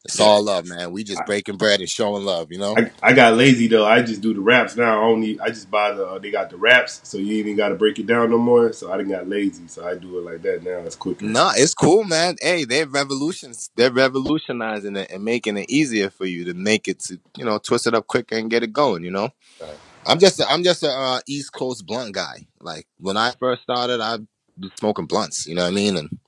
It's 0.06 0.20
all 0.20 0.44
love, 0.44 0.66
man. 0.66 0.92
We 0.92 1.06
just 1.06 1.26
breaking 1.26 1.56
bread 1.56 1.80
and 1.80 1.90
showing 1.90 2.26
love, 2.26 2.52
you 2.52 2.58
know. 2.58 2.76
I, 2.78 2.92
I 3.02 3.14
got 3.14 3.36
lazy 3.36 3.68
though. 3.68 3.86
I 3.86 4.02
just 4.02 4.20
do 4.20 4.34
the 4.34 4.42
wraps 4.42 4.76
now. 4.76 5.00
I 5.02 5.10
don't. 5.10 5.42
I 5.42 5.48
just 5.48 5.72
buy 5.72 5.94
the. 5.94 6.06
Uh, 6.06 6.20
they 6.20 6.30
got 6.30 6.50
the 6.50 6.58
wraps, 6.58 7.00
so 7.04 7.18
you 7.18 7.36
even 7.36 7.56
got 7.56 7.70
to 7.70 7.76
break 7.76 8.00
it 8.00 8.06
down 8.06 8.32
no 8.32 8.38
more. 8.38 8.74
So 8.74 8.92
I 8.92 8.98
didn't 8.98 9.14
got 9.14 9.30
lazy, 9.30 9.68
so 9.68 9.88
I 9.88 9.96
do 9.96 10.20
it 10.20 10.26
like 10.26 10.42
that 10.42 10.64
now. 10.64 10.80
It's 10.80 10.98
quicker. 10.98 11.24
Nah, 11.24 11.54
it's 11.56 11.74
cool, 11.74 12.04
man. 12.04 12.36
Hey, 12.42 12.66
they're 12.66 12.86
revolutions. 12.86 13.70
They're 13.78 13.92
revolutionizing 13.92 14.98
it 14.98 15.10
and 15.10 15.24
making 15.24 15.56
it 15.56 15.70
easier 15.70 16.10
for 16.10 16.26
you 16.26 16.44
to 16.46 16.54
make 16.54 16.90
it 16.90 17.00
to, 17.02 17.18
you 17.38 17.46
know, 17.46 17.58
twist 17.58 17.88
it 17.88 17.94
up 17.94 18.08
quicker 18.08 18.36
and 18.36 18.50
get 18.50 18.64
it 18.64 18.74
going. 18.74 19.06
You 19.06 19.12
know, 19.12 19.30
Right. 19.62 19.78
I'm 20.06 20.20
just, 20.20 20.38
a, 20.42 20.52
I'm 20.52 20.64
just 20.64 20.84
a 20.84 20.92
uh, 20.92 21.20
East 21.28 21.54
Coast 21.54 21.86
blunt 21.86 22.14
guy. 22.14 22.48
Like 22.60 22.88
when 23.00 23.16
I 23.16 23.32
first 23.40 23.64
started, 23.64 24.02
I 24.02 24.18
was 24.60 24.72
smoking 24.80 25.06
blunts. 25.06 25.48
You 25.48 25.56
know 25.56 25.62
what 25.64 25.70
I 25.70 25.72
mean? 25.72 25.96
And 25.96 26.20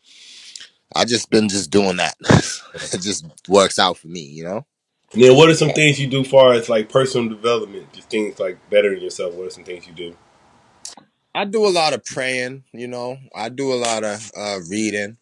I 0.96 1.06
just 1.06 1.30
been 1.30 1.50
just 1.50 1.70
doing 1.70 1.98
that. 1.98 2.16
it 2.94 3.02
just 3.02 3.26
works 3.48 3.78
out 3.78 3.98
for 3.98 4.08
me. 4.08 4.22
You 4.22 4.46
know. 4.46 4.66
And 5.14 5.24
then 5.24 5.36
what 5.36 5.50
are 5.50 5.56
some 5.56 5.70
things 5.70 6.00
you 6.00 6.08
do 6.08 6.24
far 6.24 6.54
as 6.54 6.68
like 6.68 6.90
personal 6.90 7.30
development? 7.30 7.94
Just 7.94 8.10
things 8.10 8.40
like 8.40 8.58
bettering 8.70 9.02
yourself. 9.02 9.34
What 9.34 9.48
are 9.48 9.52
some 9.52 9.64
things 9.64 9.88
you 9.88 9.94
do? 9.94 10.16
I 11.34 11.46
do 11.46 11.66
a 11.66 11.70
lot 11.70 11.94
of 11.94 12.04
praying, 12.06 12.64
you 12.72 12.88
know. 12.88 13.18
I 13.36 13.50
do 13.50 13.74
a 13.74 13.76
lot 13.76 14.04
of 14.04 14.32
uh, 14.38 14.60
reading. 14.70 15.18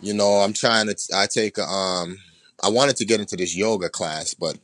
You 0.00 0.14
know, 0.14 0.36
I'm 0.36 0.52
trying 0.52 0.86
to. 0.86 0.96
I 1.14 1.26
take 1.26 1.58
a, 1.58 1.64
um. 1.64 2.18
I 2.62 2.70
wanted 2.70 2.96
to 2.96 3.04
get 3.04 3.20
into 3.20 3.36
this 3.36 3.54
yoga 3.54 3.88
class, 3.90 4.34
but 4.34 4.56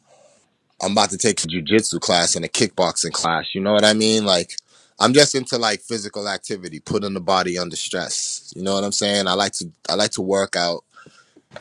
I'm 0.80 0.92
about 0.92 1.10
to 1.10 1.18
take 1.18 1.42
a 1.44 1.46
jujitsu 1.46 2.00
class 2.00 2.36
and 2.36 2.44
a 2.44 2.48
kickboxing 2.48 3.12
class. 3.12 3.54
You 3.54 3.60
know 3.60 3.72
what 3.72 3.84
I 3.84 3.92
mean? 3.92 4.24
Like, 4.24 4.56
I'm 4.98 5.12
just 5.12 5.34
into 5.34 5.58
like 5.58 5.80
physical 5.80 6.28
activity, 6.28 6.80
putting 6.80 7.14
the 7.14 7.20
body 7.20 7.58
under 7.58 7.76
stress. 7.76 8.41
You 8.54 8.62
know 8.62 8.74
what 8.74 8.84
I'm 8.84 8.92
saying? 8.92 9.26
I 9.26 9.34
like 9.34 9.52
to. 9.54 9.70
I 9.88 9.94
like 9.94 10.12
to 10.12 10.22
work 10.22 10.56
out. 10.56 10.84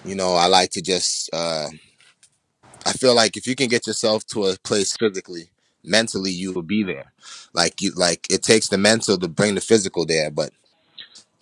You 0.05 0.15
know, 0.15 0.33
I 0.35 0.47
like 0.47 0.71
to 0.71 0.81
just. 0.81 1.29
uh 1.33 1.67
I 2.85 2.93
feel 2.93 3.15
like 3.15 3.37
if 3.37 3.45
you 3.47 3.55
can 3.55 3.67
get 3.67 3.85
yourself 3.87 4.25
to 4.27 4.45
a 4.45 4.57
place 4.63 4.95
physically, 4.97 5.49
mentally, 5.83 6.31
you 6.31 6.51
will 6.51 6.63
be 6.63 6.83
there. 6.83 7.11
Like 7.53 7.81
you, 7.81 7.91
like 7.95 8.25
it 8.29 8.41
takes 8.43 8.69
the 8.69 8.77
mental 8.77 9.17
to 9.17 9.27
bring 9.27 9.55
the 9.55 9.61
physical 9.61 10.05
there, 10.05 10.31
but 10.31 10.51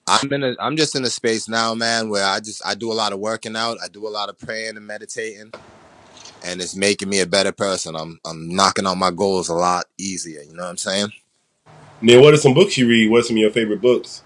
I'm 0.07 0.31
in 0.33 0.43
a 0.43 0.55
I'm 0.59 0.75
just 0.75 0.95
in 0.95 1.05
a 1.05 1.09
space 1.09 1.47
now, 1.47 1.73
man, 1.75 2.09
where 2.09 2.25
I 2.25 2.39
just 2.39 2.65
I 2.65 2.75
do 2.75 2.91
a 2.91 2.93
lot 2.93 3.13
of 3.13 3.19
working 3.19 3.55
out, 3.55 3.77
I 3.83 3.87
do 3.87 4.07
a 4.07 4.09
lot 4.09 4.29
of 4.29 4.37
praying 4.39 4.75
and 4.75 4.85
meditating, 4.85 5.51
and 6.43 6.61
it's 6.61 6.75
making 6.75 7.09
me 7.09 7.19
a 7.19 7.27
better 7.27 7.51
person. 7.51 7.95
I'm 7.95 8.19
I'm 8.25 8.49
knocking 8.49 8.87
out 8.87 8.97
my 8.97 9.11
goals 9.11 9.49
a 9.49 9.53
lot 9.53 9.85
easier, 9.97 10.41
you 10.41 10.53
know 10.53 10.63
what 10.63 10.69
I'm 10.69 10.77
saying? 10.77 11.11
Then 12.01 12.21
what 12.21 12.33
are 12.33 12.37
some 12.37 12.53
books 12.53 12.77
you 12.77 12.87
read? 12.87 13.09
What 13.11 13.21
are 13.21 13.23
some 13.23 13.35
of 13.35 13.41
your 13.41 13.51
favorite 13.51 13.81
books? 13.81 14.23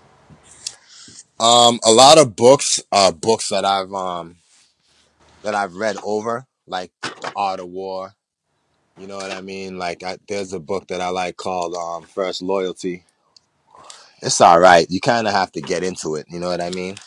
Um 1.43 1.79
a 1.85 1.91
lot 1.93 2.19
of 2.19 2.37
books 2.37 2.81
are 2.93 3.13
books 3.13 3.49
that 3.49 3.65
I've 3.65 3.93
um 3.93 4.37
that 5.43 5.55
I've 5.55 5.75
read 5.75 5.97
over, 6.03 6.47
like 6.67 6.91
The 7.21 7.31
Art 7.35 7.59
of 7.61 7.69
War. 7.69 8.13
You 8.97 9.07
know 9.07 9.17
what 9.17 9.31
I 9.31 9.41
mean? 9.41 9.77
Like 9.79 10.03
I, 10.03 10.17
there's 10.29 10.53
a 10.53 10.59
book 10.59 10.87
that 10.89 11.01
I 11.01 11.09
like 11.09 11.37
called 11.37 11.75
um 11.75 12.07
First 12.07 12.41
Loyalty. 12.43 13.05
It's 14.21 14.41
all 14.41 14.59
right. 14.59 14.87
You 14.89 15.01
kind 15.01 15.27
of 15.27 15.33
have 15.33 15.51
to 15.53 15.61
get 15.61 15.83
into 15.83 16.15
it, 16.15 16.27
you 16.29 16.39
know 16.39 16.49
what 16.49 16.61
I 16.61 16.71
mean? 16.71 16.97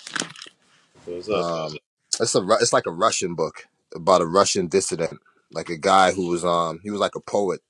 What's 1.06 1.28
up? 1.30 1.46
Um, 1.46 1.78
it's 2.20 2.34
a 2.34 2.42
Ru- 2.42 2.58
it's 2.60 2.72
like 2.72 2.86
a 2.86 2.92
Russian 2.92 3.34
book 3.34 3.66
about 3.94 4.22
a 4.22 4.26
Russian 4.26 4.68
dissident, 4.68 5.20
like 5.52 5.70
a 5.70 5.78
guy 5.78 6.12
who 6.12 6.28
was 6.28 6.44
um 6.44 6.80
he 6.82 6.90
was 6.90 7.00
like 7.00 7.16
a 7.16 7.20
poet 7.20 7.60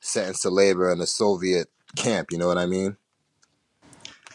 sentenced 0.00 0.42
to 0.42 0.50
labor 0.50 0.92
in 0.92 1.00
a 1.00 1.06
Soviet 1.06 1.68
camp. 1.96 2.28
You 2.32 2.38
know 2.38 2.48
what 2.48 2.58
I 2.58 2.66
mean? 2.66 2.96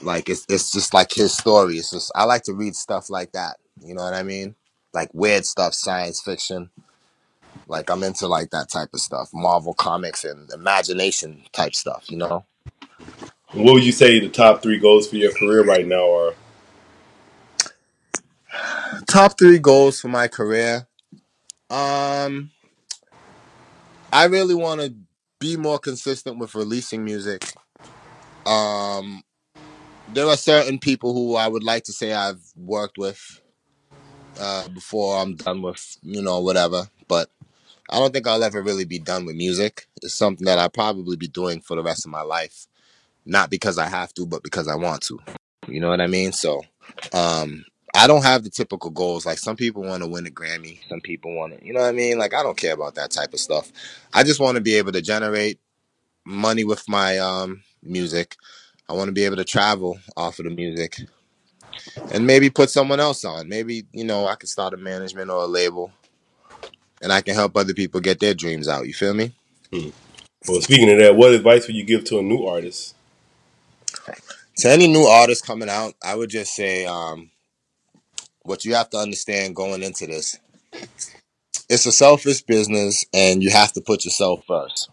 Like 0.05 0.29
it's 0.29 0.45
it's 0.47 0.71
just 0.71 0.93
like 0.93 1.11
his 1.11 1.35
story. 1.35 1.77
It's 1.77 1.91
just 1.91 2.11
I 2.15 2.25
like 2.25 2.43
to 2.43 2.53
read 2.53 2.75
stuff 2.75 3.09
like 3.09 3.31
that. 3.31 3.57
You 3.83 3.95
know 3.95 4.03
what 4.03 4.13
I 4.13 4.23
mean? 4.23 4.55
Like 4.93 5.09
weird 5.13 5.45
stuff, 5.45 5.73
science 5.73 6.21
fiction. 6.21 6.69
Like 7.67 7.89
I'm 7.89 8.03
into 8.03 8.27
like 8.27 8.51
that 8.51 8.69
type 8.69 8.89
of 8.93 8.99
stuff, 8.99 9.29
Marvel 9.33 9.73
comics 9.73 10.23
and 10.23 10.51
imagination 10.51 11.41
type 11.51 11.73
stuff. 11.73 12.05
You 12.09 12.17
know? 12.17 12.45
What 13.51 13.73
would 13.73 13.85
you 13.85 13.91
say 13.91 14.19
the 14.19 14.29
top 14.29 14.61
three 14.61 14.79
goals 14.79 15.09
for 15.09 15.15
your 15.15 15.33
career 15.33 15.63
right 15.63 15.87
now 15.87 16.13
are? 16.13 16.33
Top 19.07 19.37
three 19.37 19.59
goals 19.59 19.99
for 19.99 20.07
my 20.07 20.27
career. 20.27 20.87
Um, 21.69 22.51
I 24.13 24.25
really 24.25 24.55
want 24.55 24.81
to 24.81 24.93
be 25.39 25.57
more 25.57 25.79
consistent 25.79 26.37
with 26.37 26.55
releasing 26.55 27.03
music. 27.03 27.51
Um, 28.45 29.23
there 30.15 30.27
are 30.27 30.37
certain 30.37 30.79
people 30.79 31.13
who 31.13 31.35
I 31.35 31.47
would 31.47 31.63
like 31.63 31.83
to 31.83 31.93
say 31.93 32.13
I've 32.13 32.41
worked 32.55 32.97
with 32.97 33.41
uh, 34.39 34.67
before 34.69 35.17
I'm 35.17 35.35
done 35.35 35.61
with, 35.61 35.97
you 36.01 36.21
know, 36.21 36.39
whatever. 36.39 36.87
But 37.07 37.29
I 37.89 37.99
don't 37.99 38.13
think 38.13 38.25
I'll 38.25 38.43
ever 38.43 38.63
really 38.63 38.85
be 38.85 38.97
done 38.99 39.25
with 39.25 39.35
music. 39.35 39.87
It's 40.01 40.13
something 40.13 40.45
that 40.45 40.57
I'll 40.57 40.69
probably 40.69 41.17
be 41.17 41.27
doing 41.27 41.59
for 41.59 41.75
the 41.75 41.83
rest 41.83 42.05
of 42.05 42.11
my 42.11 42.21
life, 42.21 42.65
not 43.25 43.49
because 43.49 43.77
I 43.77 43.87
have 43.87 44.13
to, 44.13 44.25
but 44.25 44.41
because 44.41 44.69
I 44.69 44.75
want 44.75 45.01
to. 45.03 45.19
You 45.67 45.81
know 45.81 45.89
what 45.89 46.01
I 46.01 46.07
mean? 46.07 46.31
So, 46.31 46.61
um, 47.13 47.65
I 47.93 48.07
don't 48.07 48.23
have 48.23 48.43
the 48.43 48.49
typical 48.49 48.91
goals. 48.91 49.25
Like 49.25 49.37
some 49.37 49.57
people 49.57 49.83
want 49.83 50.01
to 50.01 50.09
win 50.09 50.27
a 50.27 50.29
Grammy, 50.29 50.79
some 50.87 51.01
people 51.01 51.35
want 51.35 51.59
to, 51.59 51.65
you 51.65 51.73
know 51.73 51.81
what 51.81 51.89
I 51.89 51.93
mean? 51.93 52.17
Like 52.17 52.33
I 52.33 52.41
don't 52.41 52.57
care 52.57 52.73
about 52.73 52.95
that 52.95 53.11
type 53.11 53.33
of 53.33 53.39
stuff. 53.39 53.71
I 54.13 54.23
just 54.23 54.39
want 54.39 54.55
to 54.55 54.61
be 54.61 54.75
able 54.75 54.93
to 54.93 55.01
generate 55.01 55.59
money 56.25 56.63
with 56.63 56.87
my 56.89 57.17
um 57.19 57.63
music. 57.83 58.35
I 58.89 58.93
want 58.93 59.07
to 59.07 59.13
be 59.13 59.25
able 59.25 59.37
to 59.37 59.45
travel 59.45 59.99
off 60.17 60.39
of 60.39 60.45
the 60.45 60.51
music 60.51 60.99
and 62.11 62.27
maybe 62.27 62.49
put 62.49 62.69
someone 62.69 62.99
else 62.99 63.25
on. 63.25 63.49
Maybe, 63.49 63.85
you 63.93 64.03
know, 64.03 64.27
I 64.27 64.35
could 64.35 64.49
start 64.49 64.73
a 64.73 64.77
management 64.77 65.29
or 65.31 65.43
a 65.43 65.47
label 65.47 65.91
and 67.01 67.13
I 67.13 67.21
can 67.21 67.35
help 67.35 67.57
other 67.57 67.73
people 67.73 68.01
get 68.01 68.19
their 68.19 68.33
dreams 68.33 68.67
out. 68.67 68.87
You 68.87 68.93
feel 68.93 69.13
me? 69.13 69.33
Well, 70.47 70.61
speaking 70.61 70.91
of 70.91 70.99
that, 70.99 71.15
what 71.15 71.33
advice 71.33 71.67
would 71.67 71.75
you 71.75 71.85
give 71.85 72.03
to 72.05 72.19
a 72.19 72.23
new 72.23 72.45
artist? 72.45 72.95
To 74.57 74.69
any 74.71 74.87
new 74.87 75.03
artist 75.05 75.45
coming 75.45 75.69
out, 75.69 75.95
I 76.03 76.15
would 76.15 76.29
just 76.29 76.55
say 76.55 76.85
um 76.85 77.31
what 78.43 78.65
you 78.65 78.75
have 78.75 78.89
to 78.91 78.97
understand 78.97 79.55
going 79.55 79.83
into 79.83 80.07
this. 80.07 80.37
It's 81.69 81.85
a 81.85 81.91
selfish 81.91 82.43
business 82.43 83.05
and 83.13 83.43
you 83.43 83.51
have 83.51 83.73
to 83.73 83.81
put 83.81 84.05
yourself 84.05 84.43
first. 84.47 84.89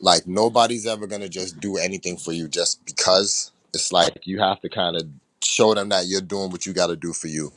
Like 0.00 0.26
nobody's 0.26 0.86
ever 0.86 1.06
going 1.06 1.20
to 1.20 1.28
just 1.28 1.60
do 1.60 1.76
anything 1.76 2.16
for 2.16 2.32
you 2.32 2.48
just 2.48 2.84
because. 2.84 3.52
It's 3.72 3.92
like 3.92 4.26
you 4.26 4.40
have 4.40 4.60
to 4.62 4.68
kind 4.68 4.96
of 4.96 5.06
show 5.44 5.74
them 5.74 5.90
that 5.90 6.06
you're 6.06 6.20
doing 6.20 6.50
what 6.50 6.66
you 6.66 6.72
got 6.72 6.88
to 6.88 6.96
do 6.96 7.12
for 7.12 7.28
you. 7.28 7.52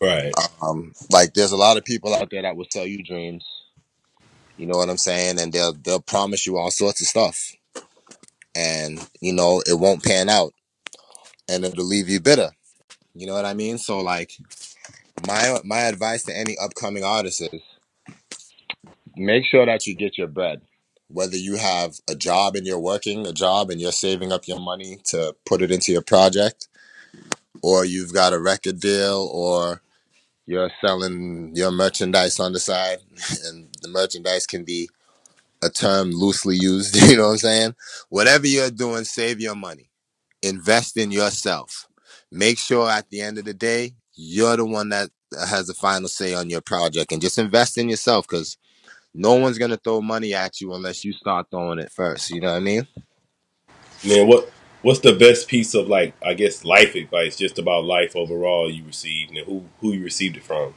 Right. 0.00 0.32
Um, 0.62 0.92
like 1.10 1.34
there's 1.34 1.52
a 1.52 1.56
lot 1.56 1.76
of 1.76 1.84
people 1.84 2.14
out 2.14 2.30
there 2.30 2.42
that 2.42 2.56
will 2.56 2.66
sell 2.70 2.86
you 2.86 3.02
dreams. 3.02 3.44
You 4.56 4.66
know 4.66 4.78
what 4.78 4.90
I'm 4.90 4.96
saying? 4.98 5.40
And 5.40 5.52
they'll 5.52 5.72
they'll 5.72 6.00
promise 6.00 6.46
you 6.46 6.56
all 6.58 6.70
sorts 6.70 7.00
of 7.00 7.06
stuff, 7.06 7.52
and 8.54 9.04
you 9.20 9.32
know 9.32 9.62
it 9.66 9.78
won't 9.78 10.04
pan 10.04 10.28
out, 10.28 10.52
and 11.48 11.64
it'll 11.64 11.84
leave 11.84 12.08
you 12.08 12.20
bitter. 12.20 12.50
You 13.14 13.26
know 13.26 13.34
what 13.34 13.44
I 13.44 13.54
mean? 13.54 13.78
So 13.78 14.00
like, 14.00 14.32
my 15.26 15.60
my 15.64 15.80
advice 15.82 16.24
to 16.24 16.36
any 16.36 16.56
upcoming 16.58 17.04
artist 17.04 17.40
is 17.40 17.62
make 19.16 19.44
sure 19.44 19.66
that 19.66 19.86
you 19.86 19.94
get 19.94 20.18
your 20.18 20.28
bread. 20.28 20.60
Whether 21.08 21.36
you 21.36 21.56
have 21.56 21.96
a 22.08 22.14
job 22.14 22.54
and 22.54 22.66
you're 22.66 22.78
working 22.78 23.26
a 23.26 23.32
job 23.32 23.70
and 23.70 23.80
you're 23.80 23.92
saving 23.92 24.32
up 24.32 24.46
your 24.46 24.60
money 24.60 24.98
to 25.04 25.34
put 25.46 25.62
it 25.62 25.70
into 25.70 25.92
your 25.92 26.02
project, 26.02 26.68
or 27.62 27.84
you've 27.84 28.12
got 28.12 28.32
a 28.32 28.38
record 28.38 28.80
deal, 28.80 29.28
or 29.32 29.82
you're 30.46 30.70
selling 30.80 31.52
your 31.54 31.70
merchandise 31.70 32.38
on 32.38 32.52
the 32.52 32.60
side, 32.60 32.98
and 33.46 33.68
the 33.82 33.88
merchandise 33.88 34.46
can 34.46 34.64
be 34.64 34.88
a 35.62 35.70
term 35.70 36.10
loosely 36.10 36.56
used, 36.56 36.94
you 37.08 37.16
know 37.16 37.24
what 37.26 37.32
I'm 37.32 37.38
saying? 37.38 37.74
Whatever 38.08 38.46
you're 38.46 38.70
doing, 38.70 39.04
save 39.04 39.40
your 39.40 39.56
money. 39.56 39.90
Invest 40.42 40.96
in 40.96 41.10
yourself. 41.10 41.86
Make 42.30 42.58
sure 42.58 42.88
at 42.88 43.10
the 43.10 43.20
end 43.20 43.38
of 43.38 43.44
the 43.44 43.54
day, 43.54 43.94
you're 44.14 44.56
the 44.56 44.64
one 44.64 44.90
that 44.90 45.10
has 45.48 45.66
the 45.66 45.74
final 45.74 46.08
say 46.08 46.34
on 46.34 46.50
your 46.50 46.60
project 46.60 47.12
and 47.12 47.20
just 47.20 47.38
invest 47.38 47.76
in 47.78 47.88
yourself 47.88 48.26
because 48.28 48.56
no 49.18 49.34
one's 49.34 49.58
gonna 49.58 49.76
throw 49.76 50.00
money 50.00 50.32
at 50.32 50.60
you 50.60 50.72
unless 50.74 51.04
you 51.04 51.12
start 51.12 51.48
throwing 51.50 51.80
it 51.80 51.90
first. 51.90 52.30
You 52.30 52.40
know 52.40 52.52
what 52.52 52.58
I 52.58 52.60
mean? 52.60 52.86
Man, 54.06 54.28
what 54.28 54.50
what's 54.82 55.00
the 55.00 55.14
best 55.14 55.48
piece 55.48 55.74
of 55.74 55.88
like 55.88 56.14
I 56.24 56.34
guess 56.34 56.64
life 56.64 56.94
advice 56.94 57.36
just 57.36 57.58
about 57.58 57.84
life 57.84 58.14
overall 58.14 58.70
you 58.70 58.84
received 58.84 59.36
and 59.36 59.44
who 59.44 59.64
who 59.80 59.92
you 59.92 60.04
received 60.04 60.36
it 60.36 60.44
from? 60.44 60.72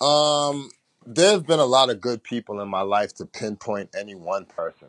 Um, 0.00 0.70
there's 1.04 1.42
been 1.42 1.58
a 1.60 1.66
lot 1.66 1.90
of 1.90 2.00
good 2.00 2.24
people 2.24 2.60
in 2.62 2.68
my 2.68 2.82
life 2.82 3.14
to 3.16 3.26
pinpoint 3.26 3.90
any 3.94 4.14
one 4.14 4.46
person. 4.46 4.88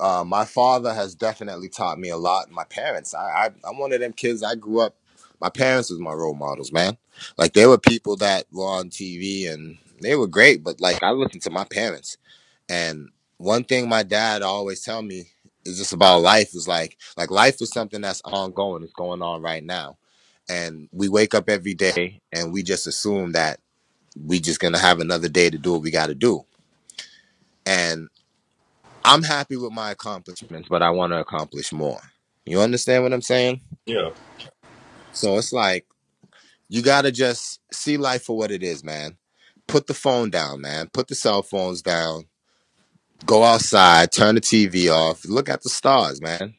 Uh, 0.00 0.24
my 0.26 0.46
father 0.46 0.94
has 0.94 1.14
definitely 1.14 1.68
taught 1.68 1.98
me 1.98 2.08
a 2.08 2.16
lot. 2.16 2.50
My 2.50 2.64
parents, 2.64 3.14
I, 3.14 3.20
I, 3.20 3.50
I'm 3.68 3.78
one 3.78 3.92
of 3.92 4.00
them 4.00 4.14
kids. 4.14 4.42
I 4.42 4.54
grew 4.54 4.80
up. 4.80 4.96
My 5.38 5.50
parents 5.50 5.90
was 5.90 5.98
my 6.00 6.12
role 6.12 6.34
models, 6.34 6.72
man. 6.72 6.96
Like 7.36 7.52
they 7.52 7.66
were 7.66 7.78
people 7.78 8.16
that 8.16 8.46
were 8.50 8.64
on 8.66 8.88
TV 8.90 9.52
and 9.52 9.76
they 10.02 10.14
were 10.14 10.26
great, 10.26 10.62
but 10.62 10.80
like 10.80 11.02
I 11.02 11.10
listened 11.10 11.42
to 11.42 11.50
my 11.50 11.64
parents. 11.64 12.16
And 12.68 13.08
one 13.38 13.64
thing 13.64 13.88
my 13.88 14.02
dad 14.02 14.42
always 14.42 14.82
tell 14.82 15.02
me 15.02 15.28
is 15.64 15.78
just 15.78 15.92
about 15.92 16.22
life 16.22 16.54
is 16.54 16.66
like 16.68 16.96
like 17.16 17.30
life 17.30 17.60
is 17.60 17.70
something 17.70 18.00
that's 18.00 18.22
ongoing. 18.24 18.82
It's 18.82 18.92
going 18.92 19.22
on 19.22 19.42
right 19.42 19.64
now, 19.64 19.96
and 20.48 20.88
we 20.92 21.08
wake 21.08 21.34
up 21.34 21.48
every 21.48 21.74
day 21.74 22.20
and 22.32 22.52
we 22.52 22.62
just 22.62 22.86
assume 22.86 23.32
that 23.32 23.60
we 24.26 24.40
just 24.40 24.60
gonna 24.60 24.78
have 24.78 25.00
another 25.00 25.28
day 25.28 25.50
to 25.50 25.58
do 25.58 25.72
what 25.72 25.82
we 25.82 25.90
got 25.90 26.06
to 26.06 26.14
do. 26.14 26.44
And 27.64 28.08
I'm 29.04 29.22
happy 29.22 29.56
with 29.56 29.72
my 29.72 29.90
accomplishments, 29.90 30.68
but 30.68 30.82
I 30.82 30.90
want 30.90 31.12
to 31.12 31.18
accomplish 31.18 31.72
more. 31.72 32.00
You 32.44 32.60
understand 32.60 33.02
what 33.02 33.12
I'm 33.12 33.22
saying? 33.22 33.60
Yeah. 33.86 34.10
So 35.12 35.36
it's 35.38 35.52
like 35.52 35.86
you 36.68 36.82
got 36.82 37.02
to 37.02 37.12
just 37.12 37.60
see 37.72 37.96
life 37.96 38.24
for 38.24 38.36
what 38.36 38.50
it 38.50 38.62
is, 38.62 38.82
man. 38.82 39.16
Put 39.72 39.86
the 39.86 39.94
phone 39.94 40.28
down, 40.28 40.60
man. 40.60 40.90
Put 40.92 41.08
the 41.08 41.14
cell 41.14 41.42
phones 41.42 41.80
down. 41.80 42.26
Go 43.24 43.42
outside, 43.42 44.12
turn 44.12 44.34
the 44.34 44.42
TV 44.42 44.90
off. 44.90 45.24
Look 45.24 45.48
at 45.48 45.62
the 45.62 45.70
stars, 45.70 46.20
man. 46.20 46.56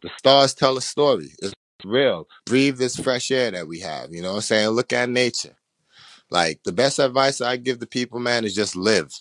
The 0.00 0.08
stars 0.16 0.54
tell 0.54 0.78
a 0.78 0.80
story. 0.80 1.28
It's 1.42 1.52
real. 1.84 2.26
Breathe 2.46 2.78
this 2.78 2.96
fresh 2.96 3.30
air 3.30 3.50
that 3.50 3.68
we 3.68 3.80
have. 3.80 4.10
You 4.10 4.22
know 4.22 4.30
what 4.30 4.36
I'm 4.36 4.40
saying? 4.40 4.68
Look 4.70 4.94
at 4.94 5.10
nature. 5.10 5.54
Like 6.30 6.60
the 6.64 6.72
best 6.72 6.98
advice 6.98 7.42
I 7.42 7.58
give 7.58 7.78
the 7.78 7.86
people, 7.86 8.20
man, 8.20 8.46
is 8.46 8.54
just 8.54 8.74
live. 8.74 9.12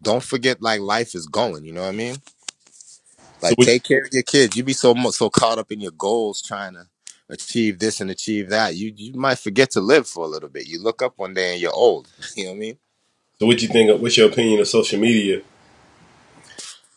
Don't 0.00 0.22
forget 0.22 0.62
like 0.62 0.80
life 0.80 1.16
is 1.16 1.26
going, 1.26 1.64
you 1.64 1.72
know 1.72 1.82
what 1.82 1.88
I 1.88 1.96
mean? 1.96 2.14
So 2.14 2.22
Like 3.42 3.58
what, 3.58 3.66
take 3.66 3.82
care 3.82 4.02
of 4.04 4.12
your 4.12 4.22
kids. 4.22 4.56
You 4.56 4.62
be 4.62 4.72
so 4.72 4.94
much 4.94 5.14
so 5.14 5.30
caught 5.30 5.58
up 5.58 5.72
in 5.72 5.80
your 5.80 5.90
goals 5.90 6.40
trying 6.40 6.74
to 6.74 6.86
achieve 7.28 7.78
this 7.78 8.00
and 8.00 8.10
achieve 8.10 8.50
that. 8.50 8.74
You 8.74 8.92
you 8.96 9.14
might 9.14 9.38
forget 9.38 9.70
to 9.72 9.80
live 9.80 10.06
for 10.06 10.24
a 10.24 10.28
little 10.28 10.48
bit. 10.48 10.66
You 10.66 10.80
look 10.80 11.02
up 11.02 11.14
one 11.16 11.34
day 11.34 11.52
and 11.52 11.60
you're 11.60 11.72
old. 11.72 12.08
You 12.36 12.44
know 12.44 12.50
what 12.50 12.56
I 12.56 12.60
mean? 12.60 12.78
so 13.38 13.46
what 13.46 13.62
you 13.62 13.68
think 13.68 13.90
of 13.90 14.00
what's 14.00 14.16
your 14.16 14.28
opinion 14.28 14.60
of 14.60 14.68
social 14.68 14.98
media? 14.98 15.42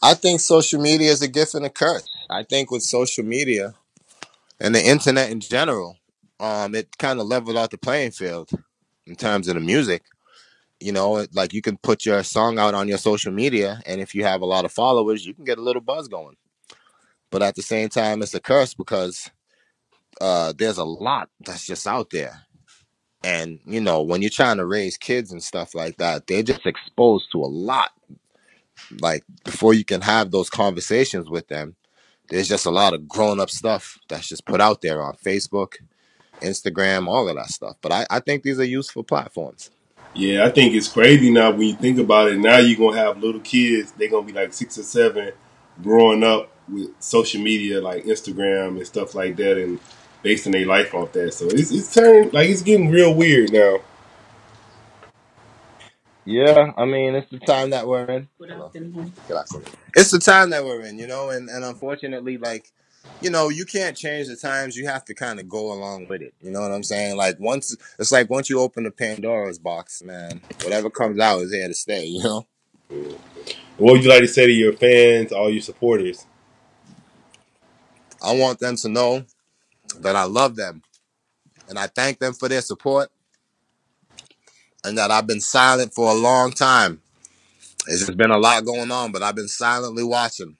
I 0.01 0.15
think 0.15 0.39
social 0.39 0.81
media 0.81 1.11
is 1.11 1.21
a 1.21 1.27
gift 1.27 1.53
and 1.53 1.65
a 1.65 1.69
curse. 1.69 2.07
I 2.29 2.43
think 2.43 2.71
with 2.71 2.81
social 2.81 3.23
media 3.23 3.75
and 4.59 4.73
the 4.73 4.83
internet 4.83 5.29
in 5.29 5.39
general, 5.39 5.97
um, 6.39 6.73
it 6.73 6.97
kind 6.97 7.19
of 7.19 7.27
leveled 7.27 7.57
out 7.57 7.69
the 7.69 7.77
playing 7.77 8.11
field 8.11 8.49
in 9.05 9.15
terms 9.15 9.47
of 9.47 9.55
the 9.55 9.59
music. 9.59 10.03
You 10.79 10.91
know, 10.91 11.27
like 11.33 11.53
you 11.53 11.61
can 11.61 11.77
put 11.77 12.05
your 12.05 12.23
song 12.23 12.57
out 12.57 12.73
on 12.73 12.87
your 12.87 12.97
social 12.97 13.31
media, 13.31 13.81
and 13.85 14.01
if 14.01 14.15
you 14.15 14.23
have 14.23 14.41
a 14.41 14.45
lot 14.45 14.65
of 14.65 14.71
followers, 14.71 15.23
you 15.23 15.35
can 15.35 15.45
get 15.45 15.59
a 15.59 15.61
little 15.61 15.81
buzz 15.81 16.07
going. 16.07 16.37
But 17.29 17.43
at 17.43 17.55
the 17.55 17.61
same 17.61 17.89
time, 17.89 18.23
it's 18.23 18.33
a 18.33 18.39
curse 18.39 18.73
because 18.73 19.29
uh, 20.21 20.53
there's 20.55 20.77
a 20.77 20.83
lot 20.83 21.29
that's 21.45 21.65
just 21.65 21.87
out 21.87 22.11
there. 22.11 22.41
And 23.23 23.59
you 23.65 23.81
know, 23.81 24.01
when 24.03 24.21
you're 24.21 24.29
trying 24.29 24.57
to 24.57 24.65
raise 24.65 24.97
kids 24.97 25.31
and 25.31 25.43
stuff 25.43 25.75
like 25.75 25.97
that, 25.97 26.27
they're 26.27 26.43
just 26.43 26.65
exposed 26.65 27.31
to 27.31 27.39
a 27.39 27.45
lot. 27.45 27.91
Like 28.99 29.23
before 29.43 29.73
you 29.73 29.83
can 29.83 30.01
have 30.01 30.31
those 30.31 30.49
conversations 30.49 31.29
with 31.29 31.47
them, 31.47 31.75
there's 32.29 32.47
just 32.47 32.65
a 32.65 32.71
lot 32.71 32.93
of 32.93 33.07
grown 33.07 33.39
up 33.39 33.49
stuff 33.49 33.97
that's 34.07 34.27
just 34.27 34.45
put 34.45 34.61
out 34.61 34.81
there 34.81 35.01
on 35.01 35.15
Facebook, 35.15 35.73
Instagram, 36.41 37.07
all 37.07 37.27
of 37.27 37.35
that 37.35 37.49
stuff. 37.49 37.75
But 37.81 37.91
I, 37.91 38.05
I 38.09 38.19
think 38.19 38.43
these 38.43 38.59
are 38.59 38.63
useful 38.63 39.03
platforms. 39.03 39.71
Yeah, 40.13 40.45
I 40.45 40.49
think 40.49 40.75
it's 40.75 40.87
crazy 40.87 41.31
now 41.31 41.51
when 41.51 41.67
you 41.67 41.75
think 41.75 41.97
about 41.97 42.31
it. 42.31 42.37
Now 42.37 42.57
you're 42.57 42.77
gonna 42.77 42.97
have 42.97 43.21
little 43.21 43.41
kids, 43.41 43.91
they're 43.91 44.09
gonna 44.09 44.25
be 44.25 44.33
like 44.33 44.53
six 44.53 44.77
or 44.77 44.83
seven 44.83 45.31
growing 45.81 46.23
up 46.23 46.51
with 46.69 46.89
social 46.99 47.41
media 47.41 47.81
like 47.81 48.05
Instagram 48.05 48.77
and 48.77 48.85
stuff 48.85 49.15
like 49.15 49.35
that 49.35 49.57
and 49.57 49.79
basing 50.21 50.51
their 50.51 50.65
life 50.65 50.93
off 50.93 51.11
that. 51.13 51.33
So 51.33 51.45
it's 51.47 51.71
it's 51.71 51.93
turning 51.93 52.31
like 52.31 52.49
it's 52.49 52.61
getting 52.61 52.89
real 52.89 53.13
weird 53.13 53.51
now. 53.51 53.79
Yeah, 56.25 56.71
I 56.77 56.85
mean 56.85 57.15
it's 57.15 57.29
the 57.31 57.39
time 57.39 57.71
that 57.71 57.87
we're 57.87 58.05
in. 58.05 58.27
Hello. 58.39 58.69
Good 58.69 59.37
afternoon. 59.37 59.65
It's 59.95 60.11
the 60.11 60.19
time 60.19 60.51
that 60.51 60.63
we're 60.63 60.81
in, 60.81 60.99
you 60.99 61.07
know, 61.07 61.31
and, 61.31 61.49
and 61.49 61.65
unfortunately, 61.65 62.37
like, 62.37 62.71
you 63.21 63.31
know, 63.31 63.49
you 63.49 63.65
can't 63.65 63.97
change 63.97 64.27
the 64.27 64.35
times. 64.35 64.77
You 64.77 64.87
have 64.87 65.03
to 65.05 65.15
kind 65.15 65.39
of 65.39 65.49
go 65.49 65.73
along 65.73 66.07
with 66.07 66.21
it. 66.21 66.33
You 66.41 66.51
know 66.51 66.61
what 66.61 66.71
I'm 66.71 66.83
saying? 66.83 67.17
Like 67.17 67.39
once 67.39 67.75
it's 67.97 68.11
like 68.11 68.29
once 68.29 68.49
you 68.49 68.59
open 68.59 68.83
the 68.83 68.91
Pandora's 68.91 69.59
box, 69.59 70.03
man, 70.03 70.41
whatever 70.63 70.89
comes 70.89 71.19
out 71.19 71.41
is 71.41 71.51
here 71.51 71.67
to 71.67 71.73
stay. 71.73 72.05
You 72.11 72.23
know. 72.23 72.47
What 73.77 73.93
would 73.93 74.03
you 74.03 74.09
like 74.09 74.19
to 74.19 74.27
say 74.27 74.45
to 74.45 74.51
your 74.51 74.73
fans, 74.73 75.31
all 75.31 75.49
your 75.49 75.61
supporters? 75.61 76.25
I 78.23 78.35
want 78.35 78.59
them 78.59 78.75
to 78.75 78.89
know 78.89 79.25
that 79.99 80.15
I 80.15 80.23
love 80.23 80.55
them 80.55 80.81
and 81.69 81.79
I 81.79 81.87
thank 81.87 82.19
them 82.19 82.33
for 82.33 82.49
their 82.49 82.61
support 82.61 83.09
and 84.83 84.97
that 84.97 85.11
I've 85.11 85.27
been 85.27 85.41
silent 85.41 85.93
for 85.93 86.09
a 86.11 86.15
long 86.15 86.51
time. 86.51 87.01
It's 87.87 87.99
just 88.05 88.17
been 88.17 88.31
a 88.31 88.37
lot 88.37 88.65
going 88.65 88.91
on, 88.91 89.11
but 89.11 89.23
I've 89.23 89.35
been 89.35 89.47
silently 89.47 90.03
watching. 90.03 90.57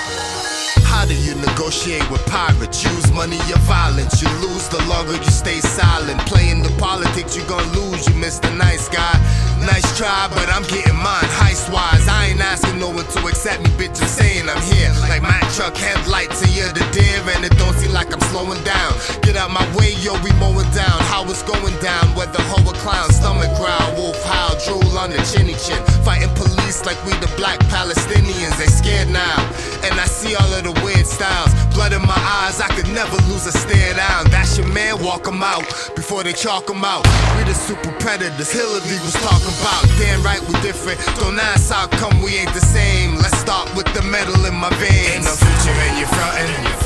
How 0.88 1.05
do 1.05 1.14
you 1.14 1.35
negotiate? 1.35 2.09
with 2.11 2.24
pirates. 2.26 2.85
Use 2.85 2.91
money 3.22 3.38
of 3.54 3.62
violence. 3.70 4.20
You 4.20 4.28
lose 4.42 4.66
the 4.66 4.82
longer 4.90 5.14
you 5.14 5.30
stay 5.30 5.61
silent. 5.61 6.18
Playing 6.26 6.61
the 6.62 6.74
politics, 6.78 7.37
you 7.37 7.44
gon' 7.46 7.68
lose. 7.70 8.02
You 8.08 8.14
miss 8.16 8.40
the 8.40 8.50
nice 8.50 8.88
guy. 8.88 9.14
Nice 9.62 9.87
try, 9.96 10.26
but 10.35 10.50
I'm 10.50 10.66
getting 10.66 10.98
mine 10.98 11.30
heist 11.38 11.70
wise. 11.70 12.08
I 12.08 12.35
ain't 12.35 12.40
asking 12.40 12.80
no 12.80 12.88
one 12.88 13.06
to 13.14 13.20
accept 13.30 13.62
me, 13.62 13.70
bitch. 13.78 13.94
I'm 14.02 14.11
saying 14.11 14.50
I'm 14.50 14.62
here. 14.74 14.90
Like 15.06 15.22
my 15.22 15.38
truck 15.54 15.76
headlights, 15.76 16.42
and 16.42 16.50
you're 16.50 16.74
the 16.74 16.82
deer, 16.90 17.22
and 17.30 17.44
it 17.44 17.54
don't 17.62 17.76
seem 17.78 17.92
like 17.92 18.11
I'm 18.12 18.24
slowing 18.35 18.62
down. 18.64 18.90
Get 19.22 19.37
out 19.37 19.52
my 19.54 19.62
way, 19.78 19.94
yo, 20.02 20.18
we 20.26 20.32
mowing 20.42 20.70
down. 20.74 20.98
How 21.06 21.22
it's 21.30 21.46
going 21.46 21.78
down, 21.78 22.11
whether 22.18 22.42
hoe 22.50 22.66
or 22.66 22.74
clown. 22.82 23.06
Stomach 23.14 23.54
growl, 23.54 23.87
wolf 23.94 24.18
howl, 24.24 24.58
drool 24.66 24.98
on 24.98 25.11
the 25.14 25.22
chinny 25.30 25.54
chin. 25.62 25.78
Fighting 26.02 26.35
police 26.35 26.82
like 26.85 26.98
we 27.06 27.12
the 27.22 27.30
black 27.38 27.61
Palestinians. 27.70 28.58
They 28.58 28.66
scared 28.66 29.11
now, 29.14 29.38
and 29.87 29.94
I 29.94 30.06
see 30.11 30.35
all 30.35 30.50
of 30.58 30.66
the 30.66 30.74
weird 30.82 31.06
styles. 31.06 31.54
Blood 31.74 31.92
in 31.92 32.02
my 32.02 32.22
eyes, 32.42 32.61
I 32.61 32.68
could 32.74 32.90
never 32.90 33.12
lose 33.29 33.46
a 33.46 33.53
stare 33.53 33.94
down. 33.94 34.31
That's 34.31 34.59
your 34.59 34.68
man, 34.68 35.03
walk 35.03 35.27
him 35.27 35.42
out 35.42 35.64
before 35.94 36.22
they 36.22 36.33
chalk 36.33 36.68
him 36.68 36.85
out. 36.85 37.05
We 37.37 37.44
the 37.44 37.55
super 37.55 37.92
predators, 37.98 38.53
Hillary 38.53 38.98
was 39.03 39.14
talking 39.20 39.55
about. 39.61 39.83
Damn 39.98 40.22
right, 40.22 40.40
we 40.48 40.55
different. 40.61 41.01
Don't 41.18 41.38
ask 41.38 41.72
how 41.72 41.87
come 41.87 42.22
we 42.22 42.37
ain't 42.37 42.55
the 42.55 42.61
same. 42.61 43.16
Let's 43.16 43.38
start 43.38 43.75
with 43.77 43.87
the 43.94 44.03
metal 44.03 44.44
in 44.46 44.55
my 44.55 44.70
veins. 44.77 45.14
Ain't 45.14 45.25
no 45.25 45.35
future 45.35 45.77
in 45.88 45.98
your 45.98 46.09
frontin'. 46.09 46.82